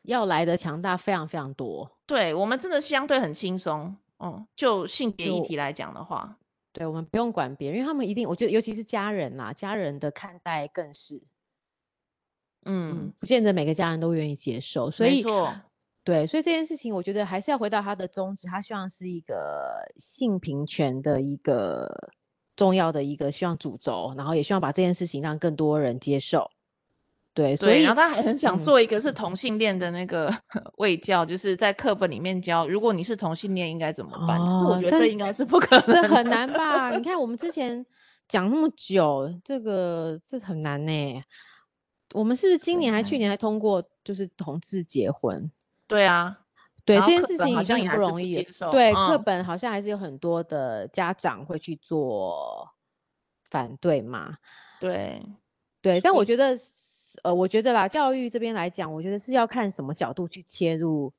[0.02, 1.98] 要来的强大非常非常多。
[2.06, 6.38] 对，我们真的相对很轻松，嗯，就性别议题来讲的话，
[6.72, 11.22] 对，我们不用管别人，因为他们一定，我觉得尤其是家人啦，家人的看待更是，
[12.64, 15.22] 嗯，嗯，不见得每个家人都愿意接受，所以。
[16.10, 22.10] 对，所以这件事情，我觉得还是要回到他的宗旨，他希望是一个性平权的一个
[22.56, 26.50] 重要的一个希望主轴，然后也希望把这件事情让更多人接受。
[27.32, 30.36] 对，所以然后他还很想做一个是同性恋的那个
[30.78, 34.40] 卫教，嗯、就是在课本里面教，如果你是同性恋应该怎么办？
[34.40, 36.90] 哦、可是我觉得这应该是不可能，这很难吧？
[36.90, 37.86] 你看我们之前
[38.26, 41.22] 讲那么久，这个这很难呢。
[42.14, 45.52] 我们是不是今年还去年还通过，就是同志结婚？
[45.90, 46.38] 对啊，
[46.86, 48.32] 对这件事情好像也不容易。
[48.72, 52.70] 对，课嗯、本好像还是有很多的家长会去做
[53.50, 54.38] 反对嘛。
[54.80, 55.20] 对，
[55.82, 56.56] 对，但我觉得，
[57.24, 61.12] 呃，我觉得啦，教育这边来讲，我觉得是要看什么角度去切入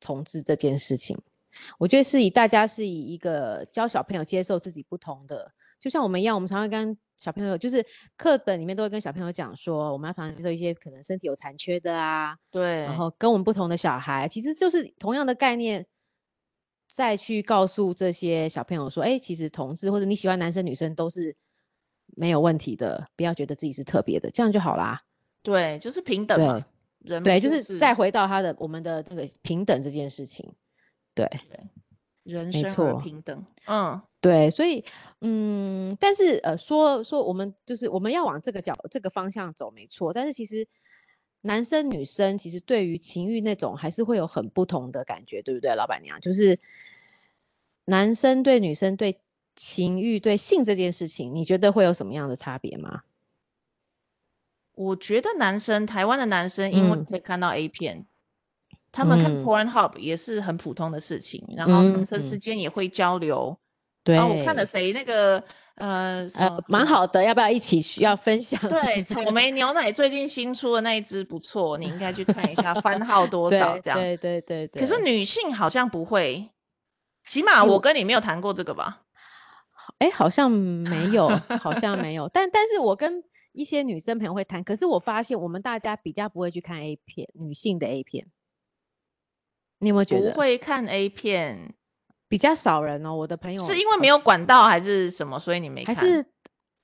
[0.00, 1.16] 同志这件事情。
[1.78, 7.84] 我觉得是以大家是以一个教小朋友接受自己不同的，就像我们一样，我们常常跟小朋友，就是
[8.16, 15.86] 课本里面都会跟小朋友讲说，我们要常常接受一些可能身体有残缺的啊，对，然后跟我们不同的小孩，其实就是同样的概念，
[16.88, 21.36] 再去告诉这些小朋友说，哎，其实同志或者你喜欢男生女生都是
[22.16, 25.02] 没有问题的，不要觉得自己是特别的，这样就好啦。
[25.42, 26.66] 对，就是平等嘛，
[26.98, 30.54] 人对，就是再回到他的我们的那个平等这件事情，
[31.14, 31.70] 对，对，
[32.24, 34.02] 人生而平等，嗯。
[34.26, 34.84] 对，所以，
[35.20, 40.12] 嗯，但是，呃，说说我们就是我们要往这个角这个方向走，没错。
[40.12, 40.66] 但是其实
[41.42, 46.20] 男生女生其实对于情欲那种还是会有很不同的感觉，对不对，老板娘？
[46.20, 46.58] 就是
[47.84, 49.20] 男生对女生对
[49.54, 53.02] 情欲对性这件事情，你觉得会有什么样的差别吗？
[54.74, 58.06] 我觉得男生，台湾的男生，因为可以看到 A 片，嗯、
[58.90, 63.56] 他们看 Pornhub 也是很普通的事情，嗯、然后男生之间也会交流。
[64.06, 65.42] 对，我看了谁那个
[65.74, 68.60] 呃呃蛮好的，要不要一起需要分享？
[68.70, 73.98] 对， 草莓牛奶最近新出的那一支不错，你应该去看一下番号多少这样。
[73.98, 74.80] 对对对对。
[74.80, 76.48] 可是女性好像不会，
[77.26, 79.02] 起码我跟你没有谈过这个吧？
[79.98, 81.28] 哎，好像没有，
[81.60, 82.28] 好像没有。
[82.28, 88.28] 但但是我跟一些女生朋友会谈，可是我发现我们大家比较不会去看 A 片，女性的 A 片。
[89.78, 90.30] 你有没有觉得？
[90.32, 91.74] 不会看 A 片。
[92.28, 95.94] 比较少人哦，我的朋友是因为没有管道还是什么，所以你没看？
[95.94, 96.26] 还是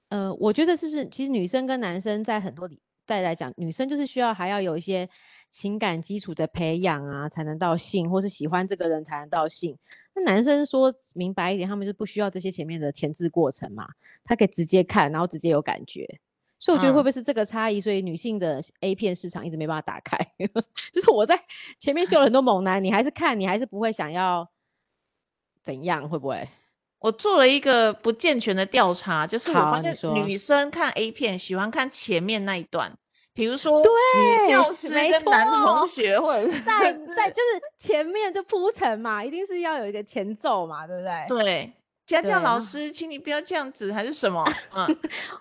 [0.08, 5.08] 呃，我觉得是不是其实女生跟男生在很多里再来讲，女生就是需要还要有一些
[5.50, 9.76] 情感基础的培养啊，才能到性，或是喜欢这个人才能到性。
[10.14, 13.88] 那男生说明白一点，他们就不需要这些前面的前置过程嘛，
[14.22, 16.20] 他可以直接看，然后直接有感觉。
[16.58, 17.78] 所以我觉得会不会是这个差异？
[17.78, 20.18] 嗯、所以女性的 A 片市场一直没办法打开。
[20.92, 21.40] 就是我在
[21.80, 24.48] 前面秀了很多猛男，你还是看，你还是不会想要。
[25.64, 26.48] 怎样会不会？
[26.98, 32.92] 我做了一个不健全的调查，就是我发现女生看 A 片喜欢看前面那一段，
[33.34, 41.44] 比如说女教师跟男同学，或者是在在就是前面就铺陈嘛，一定是要有一个前奏嘛，对不对？
[41.44, 41.72] 对。
[42.12, 44.44] 家教老师，请你不要这样子，还是什么？
[44.76, 44.86] 嗯，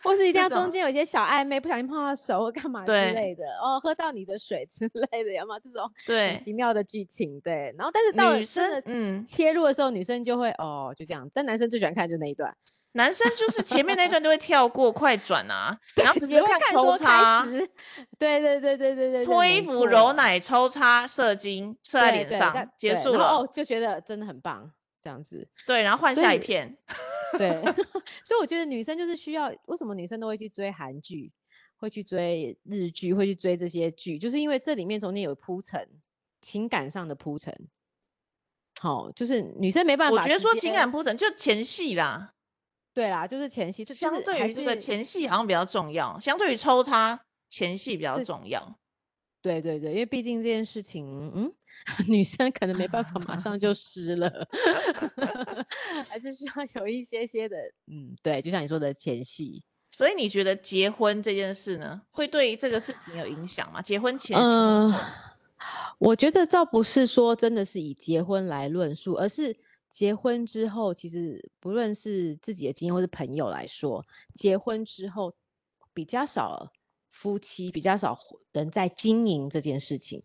[0.02, 7.40] 或是一定要中间有一些小暧昧，不小心碰到手或干嘛之类的哦，喝到你的水之 类的，有没有这种对奇妙的剧情？
[7.42, 12.56] 对，然后但是到女生嗯切入的时候，女生就会哦就这样，但男生最喜欢看就那一段，
[12.94, 17.46] 男生就是前面那段都会跳过快转啊，然后直接看抽插，
[18.18, 24.72] 对对对对对对，脱衣服揉奶抽插射精射在脸上结束了哦，就觉得真的很棒。
[25.04, 26.78] 这样子，对，然后换下一片，
[27.38, 27.50] 对，
[28.24, 31.32] 所以我觉得女生就是需要，为什么女生都会去追韩剧，
[31.78, 35.90] 会去追日剧，会去追这些剧，就是因为这里面中间有铺陈，
[36.42, 37.68] 情感上的铺陈。
[38.80, 42.34] 好、哦，就是女生没办法，我觉得说情感铺陈就前戏啦，
[42.94, 48.78] 对啦，就是前戏，相对于这个前戏好像比较重要，相对于抽插前戏比较重要。
[49.42, 51.54] 对对对，因为毕竟这件事情，嗯。
[52.08, 54.48] 女生可能没办法马上就湿了，
[56.08, 59.64] 还是需要有一些些的，嗯，对，就像你说的前戏。
[59.90, 63.82] 所以你觉得结婚这件事呢，会对这个事情有影响吗？
[63.82, 64.38] 结婚前？
[64.38, 65.00] 嗯、呃，
[65.98, 69.56] 我觉得倒不是说真的是以结婚来论述，而是
[69.90, 75.34] 结婚之后，其实不论是自己的经验或是朋友来说，结婚之后
[75.94, 76.72] 比较少
[77.12, 78.18] 夫妻，比较少
[78.52, 80.24] 人在经营这件事情。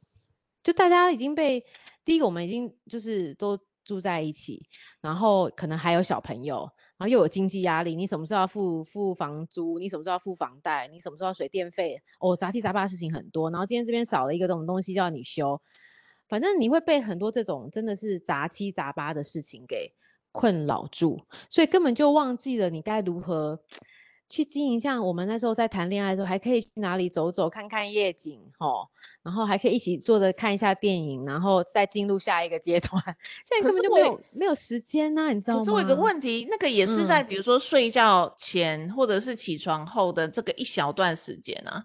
[0.63, 1.65] 就大家已经被
[2.05, 4.67] 第一个，我们已经就是都住在一起，
[5.01, 9.79] 然后可能还有小朋友，然后又有经济压力，你什么时候要付付房租？
[9.79, 10.89] 你什么时候要付房贷？
[10.89, 12.03] 你什么时候要水电费？
[12.19, 13.51] 哦，杂七杂八的事情很多。
[13.51, 15.61] 然后今天这边少了一个这种东西，叫你修，
[16.29, 19.93] 反正你会被很多这种真的是杂七杂八的事情给
[20.33, 23.61] 困扰住，所以根本就忘记了你该如何
[24.29, 28.89] 去经营，像我们那时候在谈恋爱的时候，还可以去哪里走走，看看夜景，吼，
[29.23, 33.01] 然后还可以一起坐着看一下电影，然后再进入下一个阶段。
[33.47, 35.59] 现在根本就没有没有时间呐、啊，你知道吗？
[35.61, 41.85] 可是我有个问题，那个也是在比如说睡觉前、嗯、或者是起床后的这个一小段时间啊，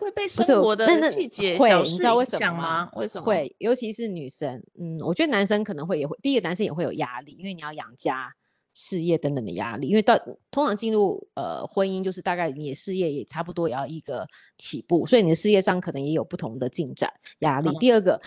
[0.00, 2.90] 会被生活的细节小事影响吗？
[2.96, 3.54] 为什么会？
[3.58, 8.34] 尤其是女生，嗯，我觉得男生可能会也会，第一个男生也会有压力，因为你要养家。
[8.74, 10.18] 事业等等的压力，因为到
[10.50, 17.68] 通常进入呃婚姻，就是大概你的事业也差不多也要一个起步，所以你的事业上可能也有不同的进展压力。
[17.68, 18.20] 嗯、第二个，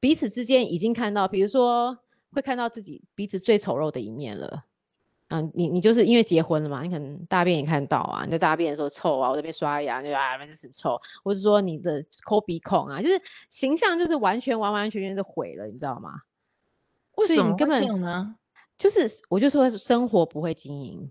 [0.00, 1.98] 彼此之间已经看到，比如说
[2.32, 4.64] 会看到自己彼此最丑陋的一面了。
[5.28, 16.22] 嗯、啊，你你就是因为结婚了嘛，你可能大便也看到啊，你在大便的时候臭啊，我这边刷牙就啊，就是臭，或者说你的抠鼻孔啊，就是形象就是完全完完全全是毁了，你知道吗？
[17.16, 18.34] 为什么会这样呢？
[18.80, 21.10] 就是，我就说生活不会经营，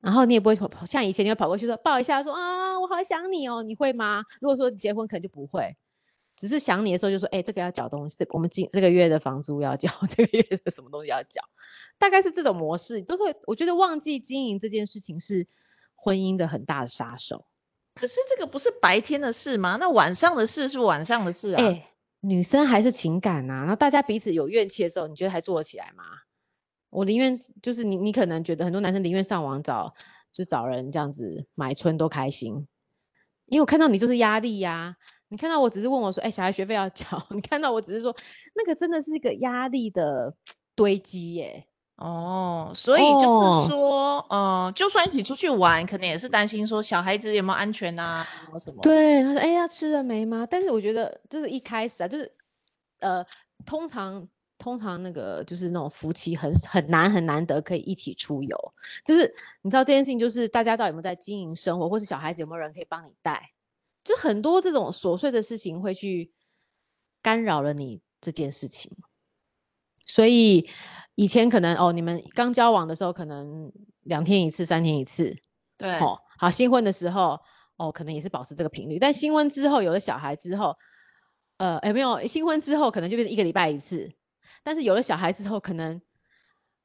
[0.00, 4.24] 然后你也不会跑，像以前你会跑过去说抱一下，说啊，我好想你哦，你会吗？
[4.40, 5.76] 如果说结婚可能就不会，
[6.34, 11.40] 只是想你的时候就说，哎，这个要缴东西，我们今这个月的房租要缴， 这个月的什么东西要缴，
[11.98, 15.46] 大概是这种模式，都是我觉得忘记经营这件事情是
[15.94, 17.46] 婚姻的很大的杀手。
[17.94, 19.76] 可是这个不是白天的事吗？
[19.78, 21.62] 那晚上的事是晚上的事啊。
[21.62, 26.02] 哎，女生还是情感呐、啊，然后大家彼此有怨气的时候，你觉得还做得起来吗？
[26.90, 29.94] 我宁愿就是你，你可能觉得很多男生宁愿上网找，
[30.32, 32.66] 就找人这样子买春都开心，
[33.46, 34.96] 因为我看到你就是压力呀、啊。
[35.28, 37.06] 你看到我只是问我说，哎、欸，小孩学费要缴。
[37.30, 38.14] 你看到我只是说，
[38.54, 40.34] 那个真的是一个压力的
[40.74, 41.64] 堆积耶。
[41.94, 48.80] 哦，所以就是说，呃，就算一起出去玩，可能也是担心说小孩子有没有安全啊，什么什么。
[48.82, 50.44] 对，他说，哎、欸，要吃了没吗？
[50.50, 52.34] 但是我觉得就是一开始啊，就是
[52.98, 53.24] 呃，
[53.64, 54.26] 通常。
[54.60, 58.56] 通常那个就是那种夫妻很很难很难得可以一起出游，
[59.04, 63.50] 就是你知道这件事情，就是大家到底有没有在经营生活，或是小孩子有没有人可以帮你带，
[64.04, 66.30] 就很多这种琐碎的事情会去
[67.22, 68.96] 干扰了你这件事情。
[70.04, 70.68] 所以
[71.14, 75.36] 以前可能哦，你们刚交往的时候可能两天一次、三天一次，
[75.78, 77.40] 对，哦，好，新婚的时候
[77.76, 80.76] 哦，可能也是保持这个频率，但新婚之后有了小孩之后，
[81.56, 84.12] 呃，有没有新婚之后可能就变成一个礼拜一次。
[84.62, 86.00] 但是有了小孩之后，可能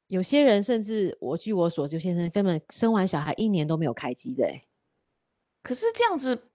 [0.06, 4.46] 有些人甚至我据我所知，有些人根本生完小孩一年都没有开机的。
[5.62, 6.50] 可是这样子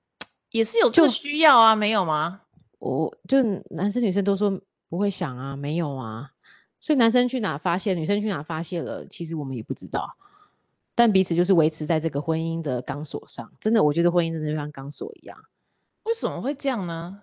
[0.52, 2.42] 也是有这个需要啊，没有吗？
[2.80, 6.32] 我就男生女生都说不会想啊，没有啊。
[6.80, 10.18] 所以男生去哪发泄，女生去哪发泄了，其实我们也不知道。
[10.96, 13.52] 但彼此就是维持在这个婚姻的钢索上。
[13.60, 15.38] 真的，我觉得婚姻真的就像钢索一样。
[16.04, 17.22] 为什么会这样呢？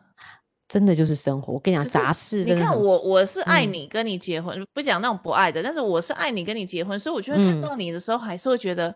[0.68, 2.44] 真的就是生活，我跟你讲杂事。
[2.44, 8.94] 你看我，我是爱你，跟你结婚，嗯、不讲那种不爱的，但是我是爱你，跟你结婚，所以我觉得看到你的时候，还是会觉得，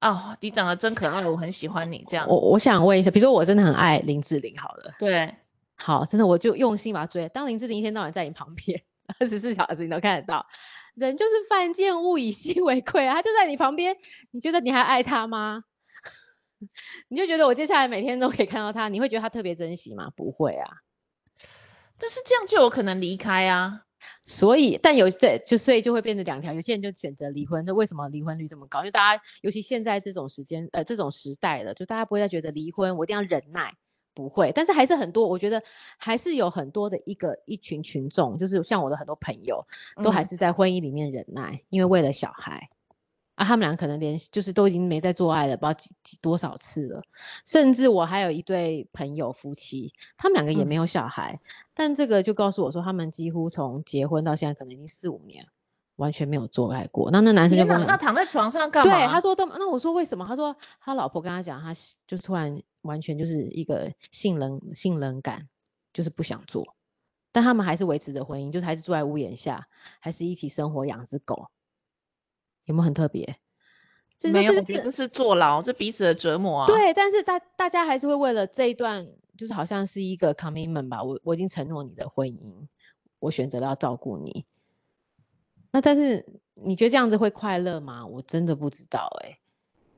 [0.00, 2.28] 嗯、哦，你长得真可爱，我很喜欢你这样。
[2.28, 5.34] 我我想问一下，比如说我真的很爱林志玲，好了，对，
[5.76, 7.26] 好，真的我就用心把她追。
[7.30, 8.78] 当林志玲一天到晚在你旁边，
[9.18, 10.44] 二十四小时你都看得到，
[10.94, 13.96] 人就是犯贱物，以稀为贵啊，他就在你旁边，
[14.30, 15.64] 你觉得你还爱他吗？
[17.08, 20.10] 你就觉得我接下来每天都可以看到他，你会觉得他特别珍惜吗？
[20.16, 20.68] 不会啊，
[21.98, 23.82] 但是这样就有可能离开啊。
[24.24, 26.52] 所以，但有对，就所以就会变成两条。
[26.52, 28.82] 有些人就选择离婚，那为什么离婚率这么高？
[28.82, 33.74] 就大家，尤其现在这种时间，呃，这种时代了，就大家不会再觉得离婚我一定要忍耐，
[34.14, 34.52] 不会。
[34.52, 35.62] 但是还是很多，我觉得
[35.98, 39.66] 还是有很多的一个一群群众，就是像我的很多朋友，
[40.02, 42.70] 都还是在婚姻里面忍耐，嗯、因为为了小孩。
[43.34, 47.02] 啊，他们俩可能连就是都已经没在做爱了，不知道几几多少次了。
[47.46, 55.46] 甚至我还有一对朋友夫妻，他们两个也没有小孩，嗯、但这个就告诉我说，他们几乎从结婚到现在可能已经四五年，
[55.96, 57.10] 完全没有做爱过。
[57.10, 58.92] 那那男生就跟我，那躺在床上干嘛？
[58.92, 60.26] 对，他说都，那我说为什么？
[60.26, 61.72] 他说他老婆跟他讲，他
[62.06, 65.48] 就突然完全就是一个性冷性冷感，
[65.94, 66.76] 就是不想做。
[67.32, 69.66] 但他们还是维持着婚姻，就是还是住在屋檐下，
[70.00, 71.46] 还是一起生活，养只狗。
[72.64, 73.36] 有没有很特别？
[74.32, 76.66] 没有，我觉得这是坐牢，这彼此的折磨啊。
[76.66, 79.04] 对，但是大大家还是会为了这一段，
[79.36, 81.02] 就是好像是一个 commitment 吧。
[81.02, 82.54] 我我已经承诺你的婚姻，
[83.18, 84.44] 我选择了要照顾你。
[85.72, 88.06] 那但是你觉得这样子会快乐吗？
[88.06, 89.38] 我真的不知道哎、欸。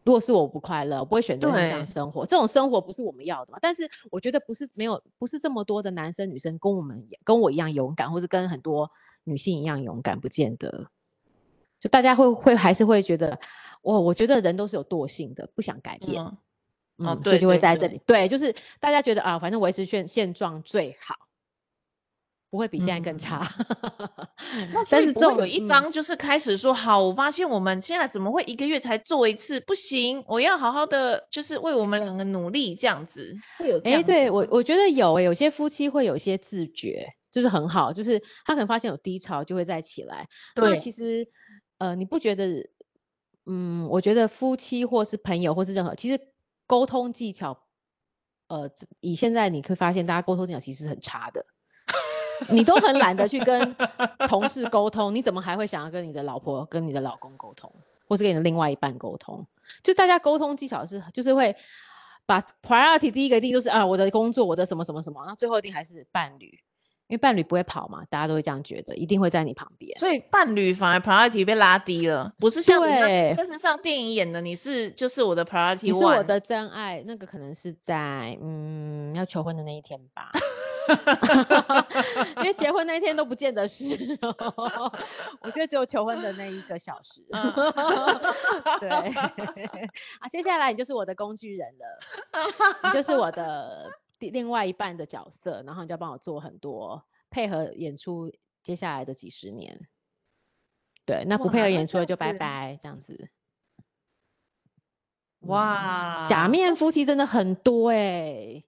[0.05, 2.25] 如果是我不快乐，我不会选择这样生活。
[2.25, 3.59] 这种生活不是我们要的嘛？
[3.61, 8.91] 但是我觉得不是没有，不是这么多的男生女生跟我们跟我一样勇敢，或是跟很多
[9.25, 10.89] 女性一样勇敢，不见得。
[11.85, 13.39] 就大家会会还是会觉得，
[13.83, 16.39] 我我觉得人都是有惰性的，不想改变，嗯，
[16.97, 21.15] 嗯哦、对，所以就会在这里，对，对，对，对，就是大家觉得啊，反正维持现现状最好，
[22.49, 23.47] 不会比现在更差。
[24.57, 29.61] 嗯、 那但是这种有一方就是开始说，嗯、好，我发现我们现在怎么会一个月才做一次？
[29.61, 33.79] 不行，我要好好的，就是为我们两个努力，这样子会有。
[33.85, 40.27] 哎，对我我觉得有，有些夫妻会有些自觉，就是很好，就是他可能发现有低潮就会再起来。
[40.55, 41.27] 对，那其实
[41.85, 42.71] 呃，你不觉得？
[43.47, 46.19] 嗯，我觉得夫妻或是朋友或是任何，其实
[46.67, 47.59] 沟通技巧，
[48.49, 48.71] 呃，
[49.01, 51.45] 以现在你可发现，大家沟通技巧其实很差的。
[52.49, 53.77] 你都很懒得去跟
[54.29, 57.71] 同事沟通，你怎么还会想要跟你的老婆、跟你的老公沟通，
[58.09, 59.47] 或是跟你的另外一半沟通？
[59.83, 61.55] 就大家沟通技巧是，就是会
[62.25, 66.61] 把 priority 第一个一定都是啊，我的工作，我的什么什么什么，那最后一定还是伴侣。
[67.07, 69.97] 因为伴侣不会跑嘛，大家都会这样觉得，一定会在你旁边。
[69.99, 77.03] 所以伴侣反而 priority 被拉低了，不是像电视上电影演的，你是就是我的 priority，你是我的真爱。
[77.07, 80.31] 那个可能是在嗯要求婚的那一天吧，
[82.39, 84.19] 因为结婚那一天都不见得是，
[85.43, 87.23] 我觉得只有求婚的那一个小时。
[88.81, 88.89] 对
[90.21, 91.85] 啊，接下来你就是我的工具人了，
[92.85, 93.91] 你就是我的。
[94.19, 99.89] 另外一半的角色，然后你就要帮我做很多配合演出，接下来的几十年。
[101.05, 103.29] 对，那不配合演出的就拜拜，这样子。
[105.41, 108.65] 哇，假面夫妻真的很多哎、欸，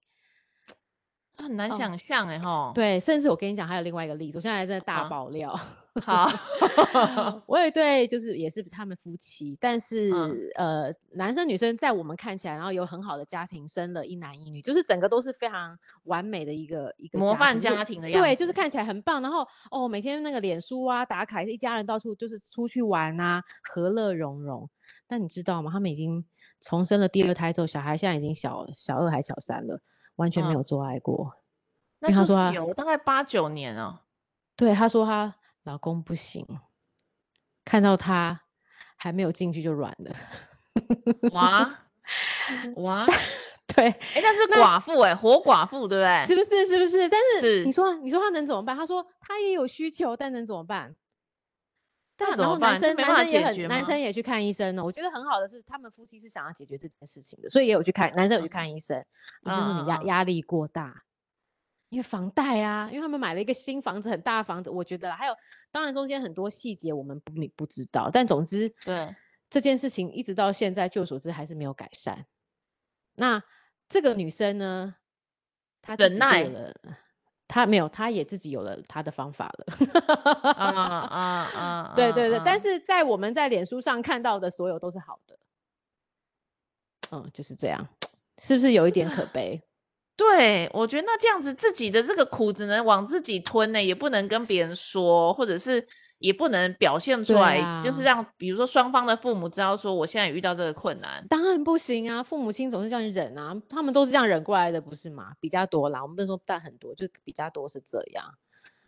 [1.39, 2.73] 很难想象哎哈。
[2.75, 5.59] 对，甚至我跟你讲，还有另外一个例子，我现在在大爆料。
[6.05, 6.27] 啊
[6.93, 18.27] 好， 我有一对，就是也是他们夫妻，但是、嗯、呃，男生女生在我们看起来，然后有很好的家庭，生了一男一女，就是整个都是非常完美的一个一个模范家庭的样子。
[18.27, 19.23] 对，就是看起来很棒。
[19.23, 24.69] 然后哦，每天那个脸书啊打卡，一家人到处就是出去玩啊，和乐融融。
[25.07, 25.71] 但你知道吗？
[25.73, 26.25] 他们已经
[26.61, 29.81] 重生了第二胎之后，小孩现在已经小小二还小三了，
[30.17, 31.33] 完全没有做爱过。
[31.35, 31.41] 嗯、
[32.01, 34.01] 那就是有大概八九年哦。
[34.57, 35.35] 对，他说他。
[35.67, 36.47] 老公不行，
[37.65, 38.41] 看到他
[38.97, 40.15] 还没有进去就软了。
[41.33, 41.81] 哇
[42.77, 43.05] 哇，
[43.75, 46.25] 对，哎、欸，那是寡妇哎、欸，活寡妇对不对？
[46.25, 46.65] 是不是？
[46.69, 47.09] 是不是？
[47.09, 48.77] 但是你说，你说他能怎么办？
[48.77, 50.95] 他说他也有需求，但能怎么办？
[52.17, 54.85] 但然后男生男生也很男生也去看医生呢。
[54.85, 59.05] 我觉得很好的是，他们夫妻是想要解决这件事情的，所以也有去看男生有去看医生。
[59.43, 61.03] 医生说你压压力过大。
[61.97, 65.35] 因为房贷啊，因为他们买了一个新房子，很大的房子，我觉得还有，
[65.71, 69.17] 当然中间很多细节我们不不知道，但总之，对
[69.49, 72.27] 这件事情一直到现在，据我所知还是没有改善。
[73.15, 73.43] 那
[73.89, 74.95] 这个女生呢，
[75.81, 76.75] 她忍耐了，
[77.49, 79.65] 她没有，她也自己有了她的方法了。
[80.53, 81.21] 啊啊
[81.55, 81.93] 啊！
[81.97, 85.39] 对对对，但是在我们在脸书上看到的所有都是好的。
[87.11, 87.89] 嗯，就是这样，
[88.37, 89.63] 是不是有一点可悲？
[90.17, 95.87] 对，我觉得那这样子自己的这个苦只能往自己吞呢，也不能跟别人说，或者是
[96.19, 105.35] 也不能表现出来，啊、就是让比如说双方的父母知道说我现在遇到这个困难，当然不行啊，父母亲总是叫你忍啊，他们都是这样忍过来的，不是吗？
[105.39, 108.35] 比较多啦，我们不能说但很多，就比较多是这样，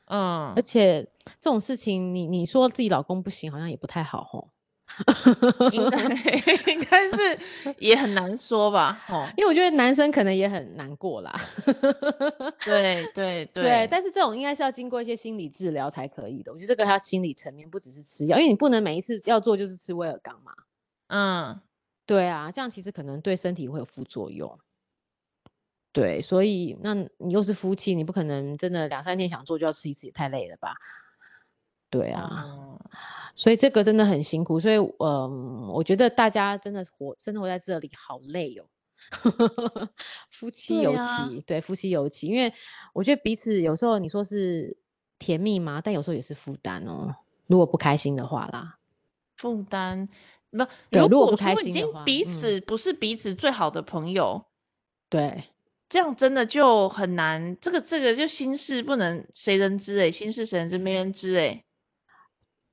[0.06, 1.02] 嗯，而且
[1.38, 4.48] 这种事情你你说自己老公不行，好像也不太好吼。
[5.72, 6.02] 应该
[6.72, 11.32] 应该是 也很难说吧，哦，因为我觉得男生可能也很难过啦。
[12.64, 16.52] 对对 对，对，但是这种应该是要经过一些心理治疗才可以的。
[16.52, 20.52] 我觉得这个要心理层面，不只是吃药，因为你不能每一次要做就是吃威尔刚嘛。
[21.08, 21.60] 嗯，
[22.04, 24.58] 对啊，这样其实可能对身体会有副作用。
[25.92, 30.74] 对，所以那你又是夫妻，你不可能真的两三天想做就要吃一次，也太累了吧？
[31.90, 32.44] 对啊。
[32.46, 32.78] 嗯
[33.34, 38.66] 所以这个真的很辛苦，所以嗯、呃，我觉得大家真的活生活在这里好累哦，
[40.32, 42.52] 夫妻尤其对，啊、对夫妻尤其，因为
[42.92, 44.76] 我觉得彼此有时候你说是
[45.20, 47.14] 甜蜜嘛，但有时候也是负担哦。
[47.46, 48.76] 如果不开心的话啦，
[49.36, 50.08] 负担
[50.50, 54.50] 不，如果不开心的话，彼此不是彼此最好的朋友，嗯、
[55.10, 55.44] 对，
[55.88, 57.56] 这样真的就很难。
[57.60, 61.62] 这个这个就心事不能谁人知哎，心事谁人知没人知哎。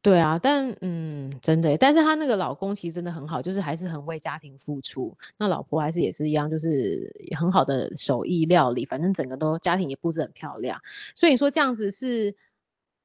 [0.06, 5.18] 对啊，但嗯，真的，但是她那个老公其实真的很好，就是还是很为家庭付出。
[5.36, 10.80] 那老婆还是也是一样，就是很好的手艺料理，反正整个都家庭也布置很漂亮。
[11.16, 12.36] 所以你说这样子是，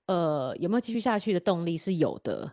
[0.08, 2.52] 呃，有没有继续下去的动力是有的，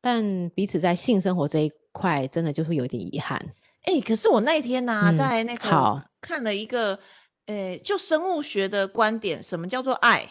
[0.00, 3.38] 但彼此在性生活这一块真的就会有点遗憾。
[3.82, 6.98] 哎、欸，可是我那天呢、啊嗯，在那个好看了一个，
[7.44, 10.30] 呃，就生物学的观点，什么叫做爱？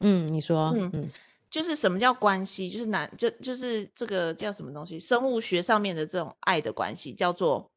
[0.00, 1.10] 嗯，你说，嗯嗯。
[1.52, 2.70] 就是什么叫关系？
[2.70, 4.98] 就是男就就是这个叫什么东西？
[4.98, 7.70] 生物学上面的这种爱的关系叫做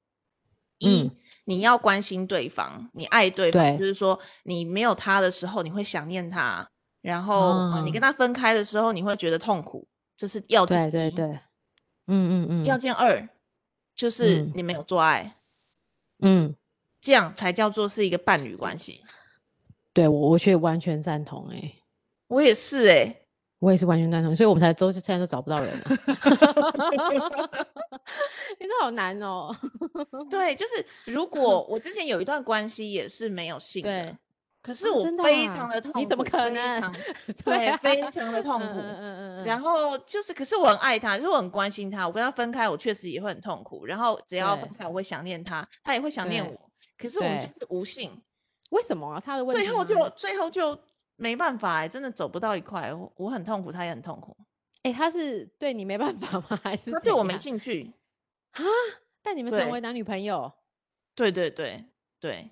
[0.78, 1.12] 一、嗯，
[1.44, 6.72] 你要关心对方，你爱对方，对，就是说你没有他的时候，你会想念他，
[7.02, 10.92] 然后、嗯呃、你跟他分开的时候，你会觉得痛苦，这是要件一。
[10.92, 11.40] 对对对，
[12.08, 12.66] 嗯嗯嗯。
[12.66, 13.28] 要件二
[13.94, 15.36] 就是你没有做爱，
[16.20, 16.56] 嗯，
[17.02, 19.04] 这样才叫做是一个伴侣关系。
[19.92, 21.84] 对我，我却完全赞同哎、欸，
[22.28, 23.25] 我也是哎、欸，
[23.66, 25.86] 我也是完全赞同，所以我们才都现在都找不到人了。
[28.60, 29.50] 你这好难哦。
[30.30, 34.16] 对，就是如果我之前有一段关系也是没有性的，对，
[34.62, 36.94] 可是我非常的痛苦，啊啊、你怎么可能？
[37.44, 38.68] 对，对，非常的痛苦。
[38.68, 39.44] 嗯嗯嗯。
[39.44, 42.08] 然后就是，可是我很爱他，就是我很关心他。
[42.08, 43.88] 我跟他分开，我确实也会很痛苦。
[43.88, 46.70] 然后只要分开，我会想念他，他也会想念我。
[47.00, 48.22] 可是我们就是无性。
[48.70, 49.20] 为什么啊？
[49.26, 50.80] 他的问题最后就最后就
[51.16, 54.36] 没办法真的走不到一块，我我很痛苦，他也很痛苦。
[54.84, 56.60] 哎、欸，他是对你没办法吗？
[56.64, 57.94] 还是他对我没兴趣
[58.52, 58.64] 啊？
[59.24, 60.52] 但你们成为男女朋友？
[61.16, 61.86] 对对对
[62.20, 62.52] 对。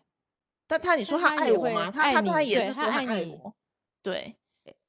[0.66, 1.92] 但他你说他爱我吗？
[1.92, 3.54] 他他他也是说他爱我。
[4.02, 4.36] 对。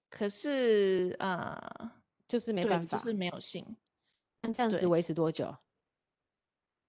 [0.09, 1.91] 可是啊、呃，
[2.29, 3.77] 就是没办法，就是没有性。
[4.43, 5.55] 那这样子维持多久？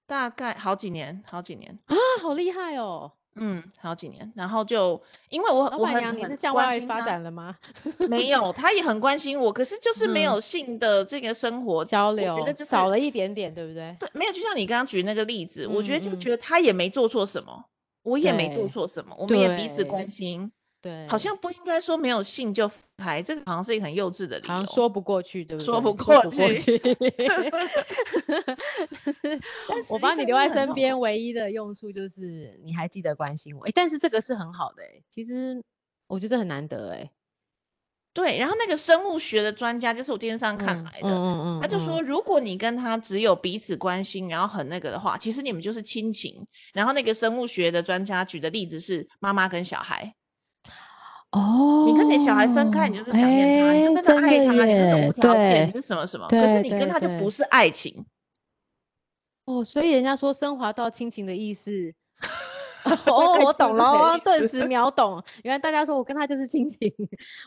[0.05, 3.11] 大概好几年，好几年啊，好厉害哦。
[3.37, 7.55] 嗯，好几年，然后就因为我我很你是向外发展了吗？
[8.09, 13.95] 没有，他也很关心我，可是就是没有性的这个生活、嗯、交流，我觉得就是少了一点点，对不对？
[13.99, 17.63] 对，没有，就像你刚刚举那个例子，嗯、我觉得就觉得他也没做错什么，嗯、
[18.03, 20.51] 我也没做错什么，我们也彼此关心。
[20.85, 22.69] 对，好像不应该说没有性就
[22.99, 25.65] 还，这个好像是一个很幼稚的理由，好像说不过去，对不对？
[25.65, 26.79] 说不过去。
[29.89, 33.65] 我把你留在身边，唯一的用处就是你还记得关心我。
[33.65, 35.59] 哎、欸，但是这个是很好的、欸，其实
[36.05, 37.09] 我觉得很难得、欸，哎。
[38.13, 46.45] 对，然后那个生物学的专家就是我电视上看来的，嗯嗯，嗯，嗯他就说，如果你跟他只有彼此关心，然后很那个的话，其实你们就是亲情。
[46.73, 50.13] 然后那个生物学的专家举的例子是妈妈跟小孩。
[51.35, 56.25] 哦，你跟你小孩分开，你就是想念他，欸、你就真的爱他，你是无条件，你是什么什么？
[56.29, 58.05] 可是你跟他就不是爱情。
[59.43, 61.93] 哦，所以人家说升华到亲情的意思。
[63.07, 65.21] 哦，我懂了，顿时秒懂。
[65.43, 66.93] 原来大家说我跟他就是亲情，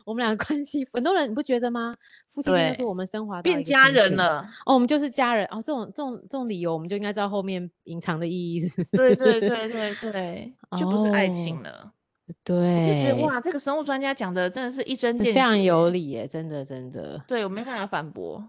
[0.04, 1.96] 我们两个关系，很多人你不觉得吗？
[2.28, 4.46] 夫妻间说我们升华到变家人了。
[4.66, 5.46] 哦，我们就是家人。
[5.46, 8.84] 哦，这种这种这种理由，我们就应该知道后面隐藏的意义是。
[8.96, 11.92] 对对对对对，就不是爱情了。
[12.28, 17.22] 哦对，我就觉得哇，这个生物专家讲的真的是一针见血，非常有理耶，真的真的。
[17.26, 18.46] 对，我没办法反驳。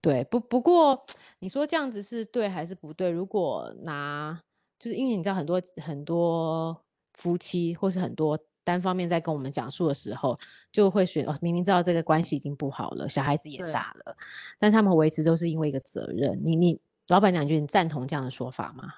[0.00, 1.06] 对，不不过
[1.38, 3.08] 你说这样子是对还是不对？
[3.08, 4.40] 如果拿
[4.80, 10.36] 就是因为你知道很多很多夫妻或是很多单方面在跟我们讲述的时候，
[10.72, 14.16] 就会选哦，明明知道这个关系已经不好了，小孩子也大了，
[14.58, 16.40] 但他们维持都是因为一个责任。
[16.44, 18.92] 你你老板娘觉得你赞同这样的说法吗？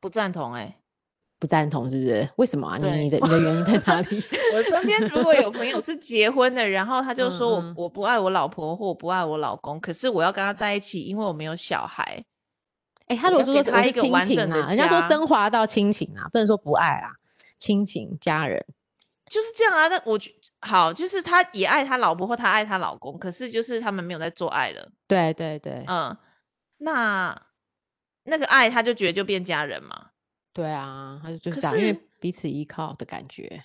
[0.00, 0.76] 不赞同哎、欸。
[1.38, 2.28] 不赞同是不是？
[2.36, 2.78] 为什么啊？
[2.78, 4.22] 你你的你的原因在 哪里？
[4.54, 12.24] 我身边如果有朋友是结婚的，然后他就说我我不爱我老婆或我不爱我老公，可是我要跟他在一起，因为我没有小孩。
[13.08, 17.10] 哎、欸，他如果说他一个完整的，人家说升华到亲情啊，不能说不爱啊，
[17.58, 18.64] 亲情家人
[19.30, 19.88] 就是这样啊。
[19.88, 20.18] 那我
[20.60, 24.88] 好，就是他也爱他老婆或他爱他老公，可是就是他们没有在做爱了。
[25.06, 26.16] 对对对，嗯，
[26.78, 27.40] 那
[28.24, 30.06] 那个爱他就觉得就变家人嘛。
[30.56, 33.62] 对啊，他就就是讲，因为彼此依靠的感觉。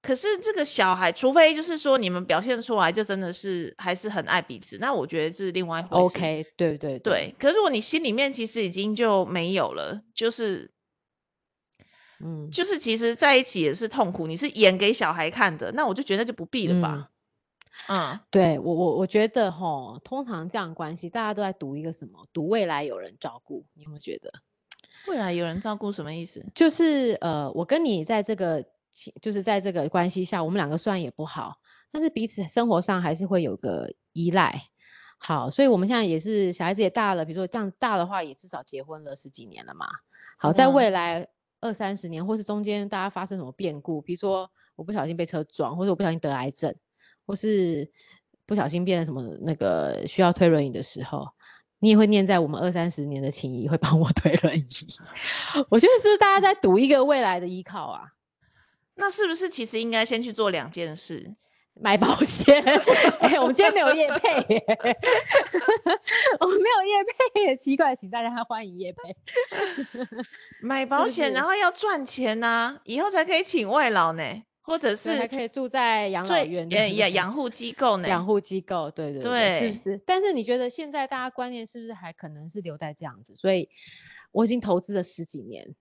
[0.00, 5.94] 可是这个小孩，除非就是说你们表现出来就真的是还是很爱彼此，那我觉得是另外一回事。
[6.04, 7.34] OK，对对对，对。
[7.40, 10.70] 可是如果你心里面其实已经就没有了，就是，
[12.20, 17.10] 嗯，就是其实在一起也是痛苦，你是演给小孩看的，那我就觉得就不必了吧。
[17.88, 22.28] 嗯，嗯对我我我觉得哈，通常这样关系大家都在赌一个什么？
[22.32, 24.32] 赌未来有人照顾，你有没有觉得？
[25.08, 26.44] 未来有人照顾什么意思？
[26.54, 28.64] 就是呃，我跟你在这个，
[29.20, 31.56] 就是在这个关系下，我们两个虽然也不好，
[31.90, 34.62] 但是彼此生活上还是会有个依赖。
[35.18, 39.86] 好，所以我们现在也是小孩子也大了，比如说这样大的话，也至少结婚了十几年了嘛。
[40.36, 41.28] 好，在未来
[41.60, 46.74] 二三十年，或是中间大家发生什么变故，比如说我不小心被车撞，或者我不小心得癌症，
[47.24, 47.90] 或是
[48.46, 51.28] 不小心变成什么那个需要推轮椅的时候。
[51.82, 54.66] 你也会念在我们二三十年的情谊，会帮我 推轮椅。
[55.68, 58.04] 我觉得是不是大家在赌一个未来的依靠啊？
[58.94, 61.34] 那是不是其实应该先去做两件事？
[61.74, 62.54] 买保险。
[63.18, 64.64] 哎、欸，我们今天没有叶配耶，
[66.38, 67.02] 我们没有叶
[67.34, 69.16] 配耶，奇怪，请大家欢迎叶配。
[70.62, 74.22] 买保险，然后要赚钱呐、啊，以后才可以请外劳呢。
[74.64, 78.08] 或者是还可以住在养老院、养养护机构呢？
[78.08, 80.00] 养护机构，对对对，对，是不是？
[80.06, 83.34] 但是你觉得现在大家观念是不是还可能是留在这样子？
[83.34, 83.68] 所以
[84.30, 85.74] 我已经投资了十几年，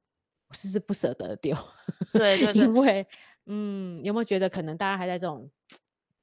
[0.47, 1.55] 我是不是不舍得丢？
[2.11, 3.05] 对对对， 因为
[3.45, 5.49] 嗯，有没有觉得可能大家还在这种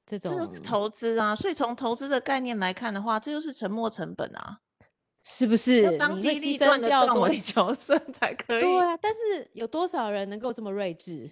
[0.05, 1.33] 这种这就是投资啊。
[1.33, 4.59] 所以从投资的概念来看的话，这就是沉没成本啊，
[5.23, 5.97] 是不是？
[5.97, 8.61] 当机立断的断尾 求生才可以。
[8.61, 11.31] 对啊，但是有多少人能够这么睿智？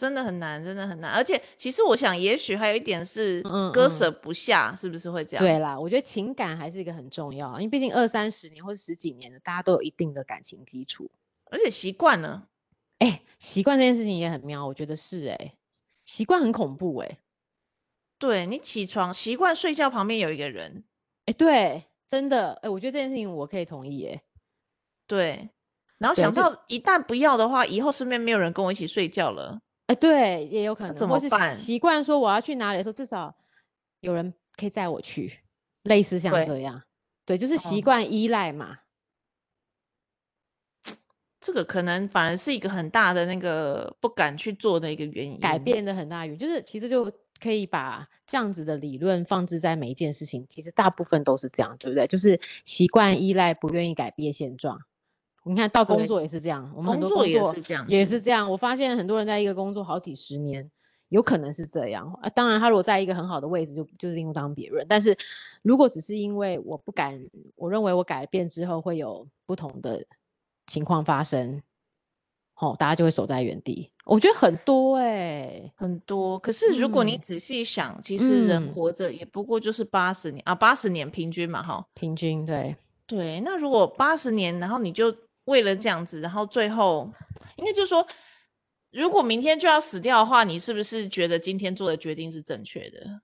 [0.00, 1.12] 真的很难，真的很难。
[1.12, 5.44] 而且，其实我想，也许还有一点是割舍不下，嗯嗯，是不是会这样？
[5.44, 11.10] 对啦，我觉得情感还是一个很重要，因为毕竟二三十年或者十几年的，大家都有一定的感情基础，
[11.50, 12.46] 而且习惯了。
[12.98, 15.54] 哎、欸，习惯这件事情也很妙，我觉得是哎、欸，
[16.06, 17.18] 习惯很恐怖哎、欸。
[18.18, 20.82] 对，你起床习惯睡觉旁边有一个人，
[21.26, 24.22] 哎、欸，对，真的哎、欸，我觉得这件事情我可以同意哎、欸。
[25.06, 25.50] 对，
[25.98, 29.60] 然后想到一旦不要的话，以后身边没有人跟我一起睡觉了。
[29.90, 31.52] 哎，对，也有可能，怎么办？
[31.52, 33.34] 习惯说我要去哪里的时候，至少
[33.98, 35.40] 有人可以载我去，
[35.82, 36.80] 类似像这样，
[37.26, 38.78] 对，对就是习惯依赖嘛、
[40.86, 40.96] 嗯。
[41.40, 52.06] 这个可能反而是一个很大的那个不敢去做的一个原因，改变的很大原因，就是其实就可以把这样子的理论放置在每一件事情，其实大部分都是这样，对不对？
[52.06, 54.82] 就是习惯依赖，不愿意改变现状。
[55.44, 58.50] 你看到工作也是这样，我们很多工作也是这样，也是这样。
[58.50, 60.70] 我发现很多人在一个工作好几十年，
[61.08, 62.28] 有可能是这样啊。
[62.30, 64.84] 当然，他如果在一个很好的位置，就就是另当别论。
[64.88, 65.16] 但是
[65.62, 67.20] 如果只是因为我不敢，
[67.56, 70.04] 我认为我改变之后会有不同的
[70.66, 71.62] 情况发生，
[72.56, 73.90] 哦，大家就会守在原地。
[74.04, 76.38] 我觉得很多哎、欸，很多。
[76.38, 82.76] 可是如果你仔细想，嗯、其实人活着也不过就是八十年、嗯、啊，八十年平均嘛，哈，平均对
[83.06, 83.40] 对。
[83.40, 85.14] 那如果八十年，然后你就
[85.50, 87.12] 为了这样子，然后最后
[87.56, 88.06] 应该就是说，
[88.92, 93.20] 如果明天就要死掉的话，你是不是觉得今天做的决定是正确的？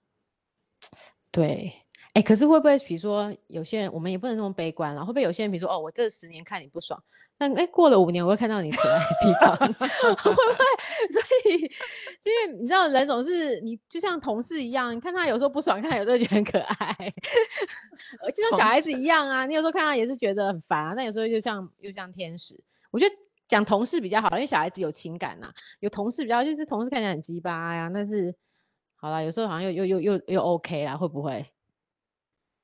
[1.30, 1.85] 对，
[2.16, 6.98] 哎，可是会不会，比如说有些人，我们也不能那么悲观了，会不会有些人，比如说，哦，我这十年看你不爽。
[7.36, 9.54] 但哎，过了五年，我会看到你可爱的地方，
[10.16, 10.64] 会不会？
[11.12, 16.96] 所以就是你知道，人总是你就像同事一样，你看他有时候不爽，看他有时候觉得很可爱，
[18.34, 19.44] 就像小孩子一样啊。
[19.44, 22.58] 你有时候看他也是觉得很烦啊，那有时候就像又像天使。
[22.90, 23.14] 我觉得
[23.46, 28.34] 讲同事比较好，因为小孩子有情感呐、啊，有同事比较就是同事看起来很鸡巴呀，但是
[28.94, 31.44] 好了，有时候好像又又又又又 OK 啦，会不会？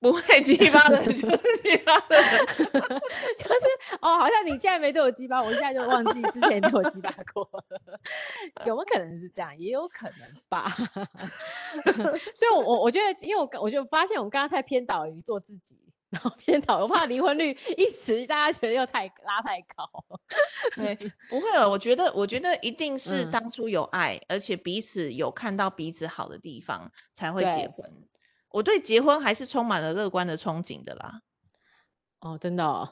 [0.03, 2.17] 不会 激发的，就是激发的，
[2.59, 7.49] 就是哦，好像你现在没对我激发，我现在就忘记之前对我激发过，
[8.67, 9.57] 有没有可能是这样？
[9.57, 10.67] 也有可能吧。
[12.35, 15.79] 所以我，我我觉得，因为我我就发现我们刚刚太偏导于做自己，
[16.11, 19.89] 然后偏导，我怕离婚率一时大家觉得又太拉太高。
[20.75, 20.97] 对，
[21.31, 27.89] 不会了，我觉得，我觉得一定是当初有爱，嗯、而且彼此有看到彼此好的地方才会结婚。
[28.53, 31.21] 我对结婚还是充满了乐观的憧憬的啦。
[32.21, 32.89] 哦，真的哦。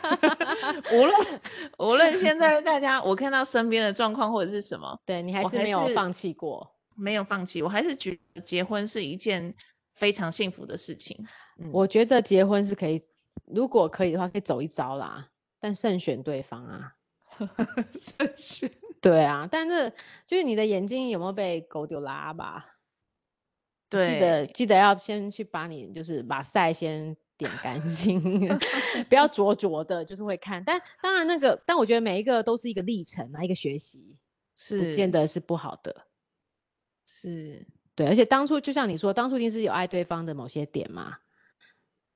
[0.92, 1.40] 无论
[1.78, 9.54] 无论现在大家我看到身边的状况或者是什么，对你还是没有放弃过，没有放弃，我还是觉得结婚是一件
[9.94, 11.26] 非常幸福的事情。
[11.58, 13.04] 嗯，我觉得结婚是可以，
[13.44, 15.28] 如果可以的话，可以走一遭啦，
[15.60, 16.94] 但慎选对方啊。
[18.00, 18.70] 慎选。
[19.02, 19.92] 对啊，但是
[20.26, 22.66] 就是你的眼睛有没有被狗丢拉吧？
[23.90, 28.20] 对，记得记得要先去把你就是把晒先点干净，
[29.08, 30.62] 不要 灼灼的，就是会看。
[30.64, 34.18] 但当然那个，但我觉得每一个都是一个历程啊，一个学习，
[34.56, 36.04] 是不见得是不好的。
[37.06, 41.18] 是，对，而且当初就像你说，当初一定是有爱对方的某些点嘛，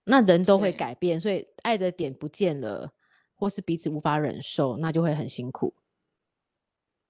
[0.05, 2.93] 那人都会改变，所以爱的点不见了，
[3.35, 5.75] 或是彼此无法忍受，那就会很辛苦，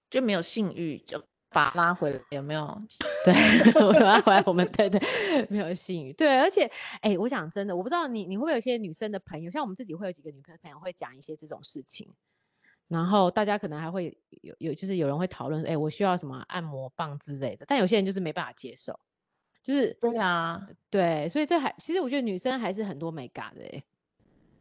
[0.09, 1.25] 就没有性欲就。
[1.53, 2.82] 把拉回来有没有？
[3.24, 5.00] 对，我拉回来，我们 对对
[5.48, 6.12] 没有性欲。
[6.12, 6.64] 对，而且
[7.00, 12.09] 哎、欸，我讲真的，我不知道你你会不会有一些女生的朋友，像我们自己会有几个女朋友会讲一些这种事情，
[12.88, 18.98] 然后大家可能还会有有就是有人会讨论，哎、欸，我需要什么按摩棒之类的，但有些人就是没办法接受，
[19.62, 23.84] 就是对啊，对，所以这还其实我觉得女生还是很多美感的、欸，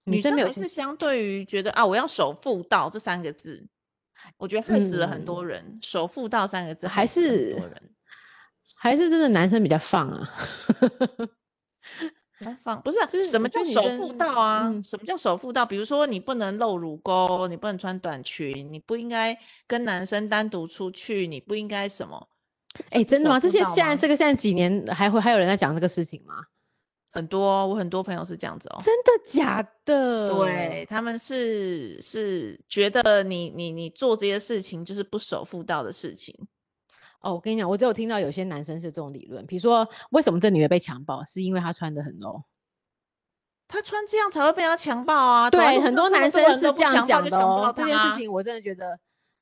[0.03, 3.65] 女生没有是相对于觉得啊，我要守妇道这三个字。
[4.37, 7.55] 我觉得害死了很多人，嗯、守妇道三个字还是
[8.75, 10.29] 还是真的男生比较放啊，
[12.39, 14.81] 比较放不是、啊就是、什么叫守妇道啊、嗯？
[14.83, 15.65] 什么叫守妇道？
[15.65, 22.27] 比如说你不能露乳沟，你不能穿短裙，你不应该跟男生单独出去，你不应该什么？
[22.91, 23.39] 哎、欸，真的吗？
[23.39, 26.35] 这些现在这个现在几年还会还有人在讲这个事情吗？
[27.11, 28.79] 很多，我很多朋友是这样子哦。
[28.81, 30.33] 真的假的？
[30.33, 36.35] 对，他们是是觉得你你你做这些事情就是不守妇道的事情。
[37.19, 42.43] 哦，我跟你讲，我只有听到有些男生是这种理论，比如说为什么这女的被强暴，是因为她穿的很 low，
[43.67, 45.49] 她穿这样才会被他强暴啊。
[45.49, 47.71] 对，很多男生是这样讲的哦。
[47.75, 48.97] 这件事情我真的觉得，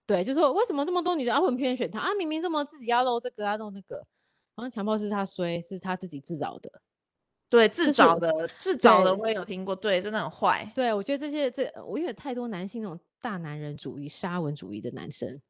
[0.05, 2.13] 对，就是说为什么这么多女的啊会偏选他啊？
[2.15, 4.03] 明明这么自己要露这个啊露那个。
[4.55, 6.69] 好像强暴是他衰，是他自己自找的。
[7.49, 10.71] 对，自找的，自找的我也有听过，对，真的很坏。
[10.75, 15.41] 对，我觉得这些这，我有太多男性那种大男人主义、沙文主义的男生，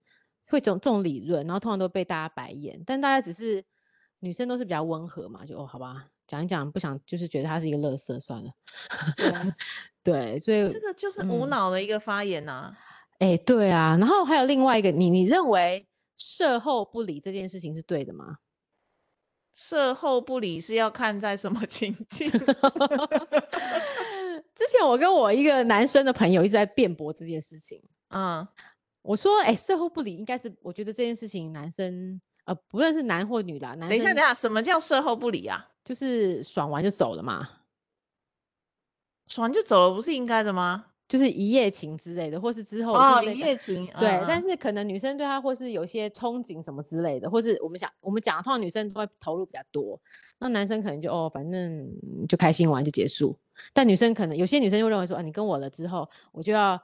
[0.48, 2.82] 会这种这种理论，然后通常都被大家白眼。
[2.86, 3.66] 但大家只是
[4.20, 8.52] 女生都是比较温和嘛，就哦，好吧，讲一讲，不想就是觉得他是一个垃圾算了。
[10.02, 12.80] 对，所以这个就是无脑的一个发言呐、啊。
[13.20, 15.86] 哎、嗯，对啊，然后还有另外一个，你你认为
[16.16, 18.38] 事后不理这件事情是对的吗？
[19.62, 22.32] 射后不理是要看在什么 情境？
[24.56, 27.84] 之前我跟我一个男生的朋友一直在辩驳这件事情。
[28.08, 28.48] 嗯，
[29.02, 33.90] 我说，哎、欸，射后不理应该是，我觉得这件事情男生呃，不论是男或女啦，男。
[33.90, 35.68] 等一下，等一下，什么叫射后不理啊？
[35.84, 37.50] 就是爽完就走了嘛。
[39.28, 40.86] 爽完就走了，不是应该的吗？
[41.10, 44.26] 就是一夜情之类的，或是之后哦，一夜情，对、嗯。
[44.28, 50.00] 但是可能女生对他或是有些憧憬什么之类的，或是我们想我们讲，通常女生都会投入比较多，
[50.38, 51.90] 那男生可能就哦，反正
[52.30, 53.36] 就开心玩就结束。
[53.74, 56.80] 但女生可能有些女生就认为说啊，你跟我了之后，我就要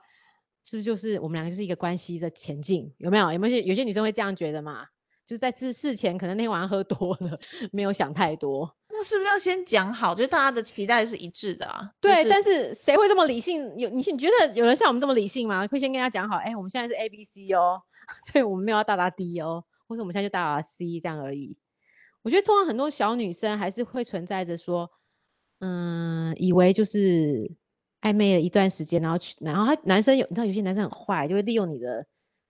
[0.66, 2.92] 是不是就是我们两个就是一个关系在前进？
[2.98, 3.32] 有没有？
[3.32, 4.88] 有没有些女生会这样觉得嘛？
[5.26, 7.40] 就是在事事前可能那天晚上喝多了，
[7.72, 8.76] 没有想太多。
[8.90, 10.14] 那是不是要先讲好？
[10.14, 11.92] 就是大家的期待是一致的啊。
[12.00, 13.78] 对，就是、但是谁会这么理性？
[13.78, 15.68] 有你你觉得有人像我们这么理性吗？
[15.68, 17.82] 会先跟他讲好，哎、欸，我们现在是 A B C 哦，
[18.32, 21.58] 所以我们没有要到达 D 哦，或者我们现在就到达 C 这样而已。
[22.22, 24.92] 我觉得通常很多小女生还是会存在着说，
[25.60, 27.52] 嗯，以为就是
[28.02, 32.06] 暧昧了一段时间，然后去，然后他男生有，你知道有些男生很坏，就会利用你的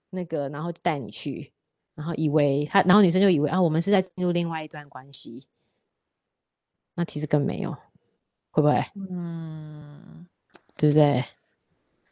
[0.09, 1.54] 那个，然后带你去。
[1.95, 5.47] 然后以为他，然后女生就以为啊，我们是在进入另外一段关系，
[6.93, 7.71] 那其实根本没有，
[8.51, 8.85] 会不会？
[9.09, 10.27] 嗯，
[10.75, 11.23] 对不对？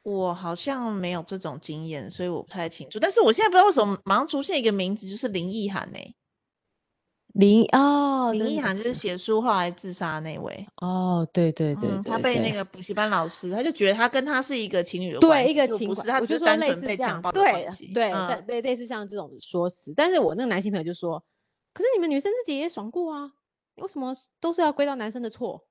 [0.03, 2.99] 我好像没有这种经验，所以我不太清楚。
[2.99, 5.99] 但是我现在不知道为什么马上出现一个名字，就是林奕涵呢。
[7.33, 19.93] 林哦，林奕含就是写书后来自杀那位哦，对对对，对，对、嗯，他被那个补习班老师，他就觉得他跟他是一个情侣的关系，对，一个情侣，他只是单纯被强暴的关系，对对对，类似像这种说辞。
[19.95, 21.23] 但是我那个男性朋友就说，
[21.73, 23.31] 可是你们女生自己也爽过啊，
[23.77, 25.65] 为什么都是要归到男生的错？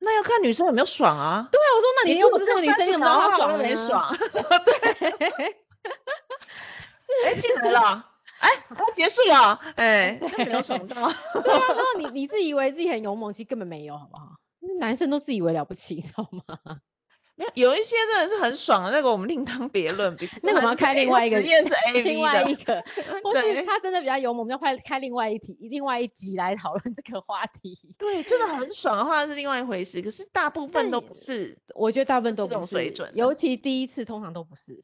[0.00, 1.48] 那要看女生有没有爽啊。
[1.50, 4.06] 对啊，我说那你又不是女生，你怎么知道他爽了没爽？
[4.62, 4.74] 对，
[7.00, 8.10] 是哎进来了。
[8.38, 10.94] 哎，都结束了，哎， 都没有爽到。
[11.42, 14.36] 对啊，然后你你自以为自己很勇猛，其实根本没有，好不好？
[14.78, 16.58] 男生都自以为了不起，知道吗？
[17.38, 20.16] 没有，有一些真的是很爽的，那个我们另当别论。
[20.42, 22.82] 那个我们要开另外一个实验是 A V 的，另外一个，
[23.22, 27.78] 或是他真的比较勇猛，我们要开开另外一题，另外一集来讨论这个话题。
[27.98, 31.56] 对，真的很爽的话是另外一回事，可是大部分都不是。
[31.74, 34.82] 我觉得大部分都不是这种水准，尤其第一次通常都不是。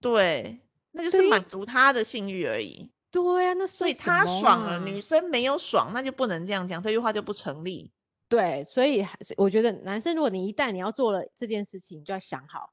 [0.00, 0.60] 对。
[0.92, 2.90] 那就是满足他的性欲而已。
[3.10, 7.92] 对呀、啊，那、啊、所以他爽了，女生没有爽，那就不能这样讲，这句话就不成立。
[8.28, 12.70] 对，所以我觉得男生，如果你一旦你要做了这件事情，你就要想好，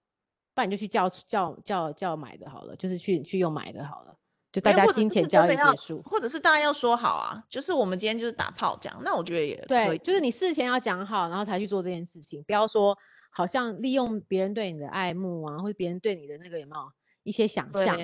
[0.55, 4.15] 不然你就去叫叫叫叫买的好了，就是去去用买的好了，
[4.53, 12.97] 就大家金钱交易结束，或者是大家要说好啊，就是我们今天就是打炮这样，那我觉得也对，就是你事前要讲好，然后才去做这件事情，不要说
[13.29, 16.91] 好像利用别人对你的爱慕啊，或者别人对你的那个有没有？
[17.29, 17.97] 一些想象，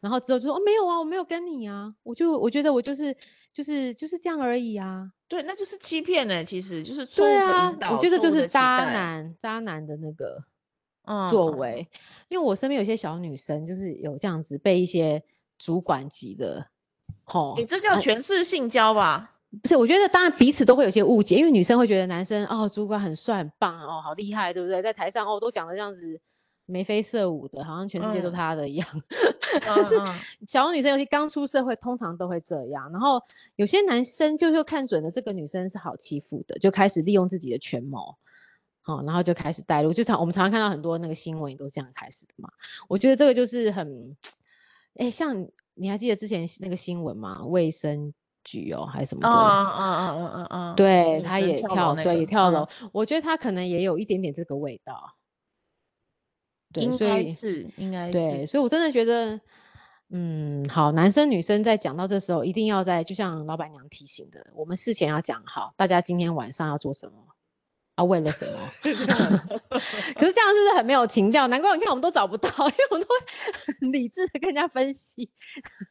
[0.00, 3.16] 然后之后就说哦，没有啊，我没有跟你啊，我就我觉得我就是
[3.52, 5.10] 就是就是这样而已啊。
[5.28, 10.42] 对，那就是欺骗呢，其实就是对啊，我觉得就是渣男渣男的那个
[11.30, 11.98] 作为，嗯。
[12.28, 15.22] 因为我身边有些小女生就是有这样子被一些
[15.58, 16.66] 主管级的，
[17.24, 19.04] 吼，你这叫权势性交吧？
[19.04, 19.30] 啊，
[19.62, 24.82] 不是，我觉得当然彼此都会有些误解，因为女生会觉得男生哦，主管很帅很棒哦，好厉害，对不对？
[24.82, 26.20] 在台上哦都讲的这样子。
[26.66, 28.86] 眉飞色舞的，好像全世界都他的一样。
[29.62, 29.94] 可、嗯、 是
[30.46, 32.90] 小女生，尤其刚出社会，通常都会这样。
[32.90, 33.22] 然后
[33.54, 38.16] 有些男生就就看准了这个女生是好欺负的，就开始利用自己的权谋，
[38.82, 39.92] 好，然后就开始带入。
[39.92, 42.50] 就常我们常常看到很多那个新闻也都这样开始的嘛。
[42.88, 44.16] 我觉得这个就是很，
[44.96, 47.44] 哎、欸，像你还记得之前那个新闻吗？
[47.44, 48.12] 卫生
[48.42, 49.28] 局哦，还是什么的？
[49.28, 52.90] 嗯嗯嗯嗯嗯嗯，对，他也跳，那个、对，也跳楼、嗯。
[52.92, 55.14] 我觉得他可能也有一点点这个味道。
[56.80, 58.12] 应该是，应该是。
[58.12, 59.40] 对，所以我真的觉得，
[60.10, 67.14] 嗯，好，男生女生在讲到这时候，一定要在，就像老板娘提醒的，我们事前要讲好，大家今天晚上要做什么，
[67.96, 68.70] 啊，为了什么？
[68.82, 71.48] 可是这样是不是很没有情调？
[71.48, 75.30] 难怪你看我们都找不到，因为我们都会很理智的跟人家分析，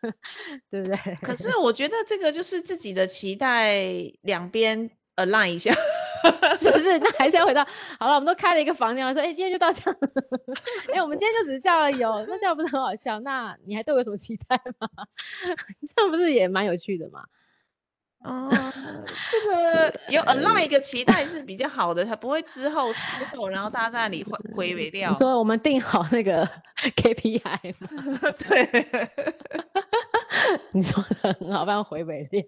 [0.69, 1.15] 对不对？
[1.21, 3.83] 可是我觉得这个就是自己的期待，
[4.21, 5.73] 两边 align 一下。
[6.57, 6.97] 是不是？
[6.99, 7.65] 那还是要回到
[7.99, 9.97] 好了，我们都开了一个房间，了说，哎、欸，今天就到这样。
[10.89, 13.19] 哎、欸，我们今天就只是叫了有，那这样不是很好笑？
[13.19, 14.87] 那你还对我有什么期待吗？
[15.95, 17.23] 这样不是也蛮有趣的吗？
[18.23, 18.49] 哦，
[19.29, 25.11] 这个有 align 一个期待是比较好的，它不会之后事后，然后大家在那里回回尾料。
[25.11, 26.43] 你说我们定好那个
[26.95, 27.87] KPI 吗？
[28.49, 28.65] 对，
[30.73, 32.47] 你说的很好，不然回北料，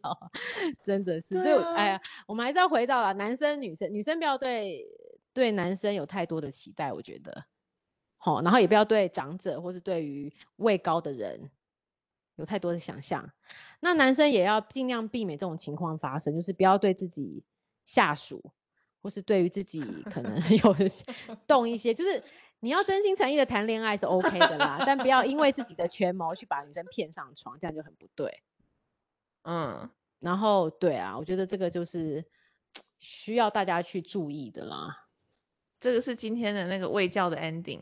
[0.83, 1.41] 真的是。
[1.41, 4.85] 所以，哎呀，我们还是要回到了男生女生，女生不要对
[5.33, 7.45] 对男生有太多的期待，我觉得，
[8.17, 11.51] 好，然后也不要对长者或是对于位高的人
[12.35, 13.31] 有太多的想象。
[13.79, 17.43] 那男生也要尽量避免这种情况发生，就是不要对自己
[17.85, 18.51] 下属，
[19.01, 19.81] 或是对于自己
[20.11, 20.75] 可能 有
[21.45, 22.23] 动一些，就是
[22.59, 28.41] 你要真心诚意的谈恋爱是 OK 的啦，但不要因为自己的权谋去把女生骗上床，这样就很不对。
[29.43, 29.89] 嗯，
[30.19, 32.25] 然后对啊，我觉得这个就是
[32.99, 35.05] 需要大家去注意的啦。
[35.79, 37.81] 这个是今天的那个卫教的 ending。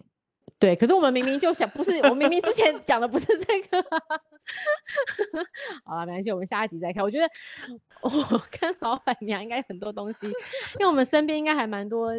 [0.59, 3.83] 对，可是我们明明就想，不是，我明明之前讲的不是这个。
[5.83, 7.03] 好了，没关系，我们下一集再看。
[7.03, 7.27] 我觉得
[8.01, 8.11] 我
[8.59, 12.13] 跟老板娘应该很多东西，因为我们身边应该还蛮多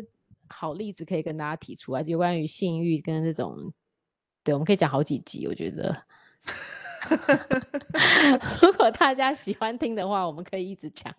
[0.49, 3.73] 好例子可以跟大家提出来，就关于性欲跟这种，
[4.45, 5.47] 对，我们可以讲好几集。
[5.47, 6.05] 我觉得，
[8.63, 11.15] 如果大家喜欢听的话，我们可以一直讲。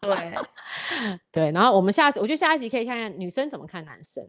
[0.00, 0.34] 对，
[1.32, 4.28] 对，然后我们下次，我觉得下一集可以看看女生怎么看男生。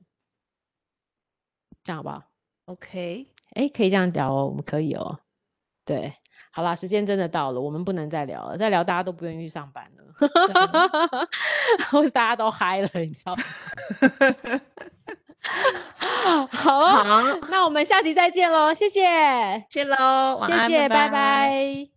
[1.84, 2.24] 这样好不好
[2.66, 5.22] ？OK，哎，可以这样聊哦，我们可以哦。
[5.86, 6.14] 对，
[6.58, 10.04] 好啦，时间真的到了，我们不能再聊了，再聊大家都不愿意去上班了，
[11.92, 13.44] 或者大家都嗨了，你知道吗？
[16.50, 21.10] 好啊，好，那我们下集再见喽，谢谢，谢喽，晚安，谢谢，拜拜。
[21.10, 21.97] 拜拜。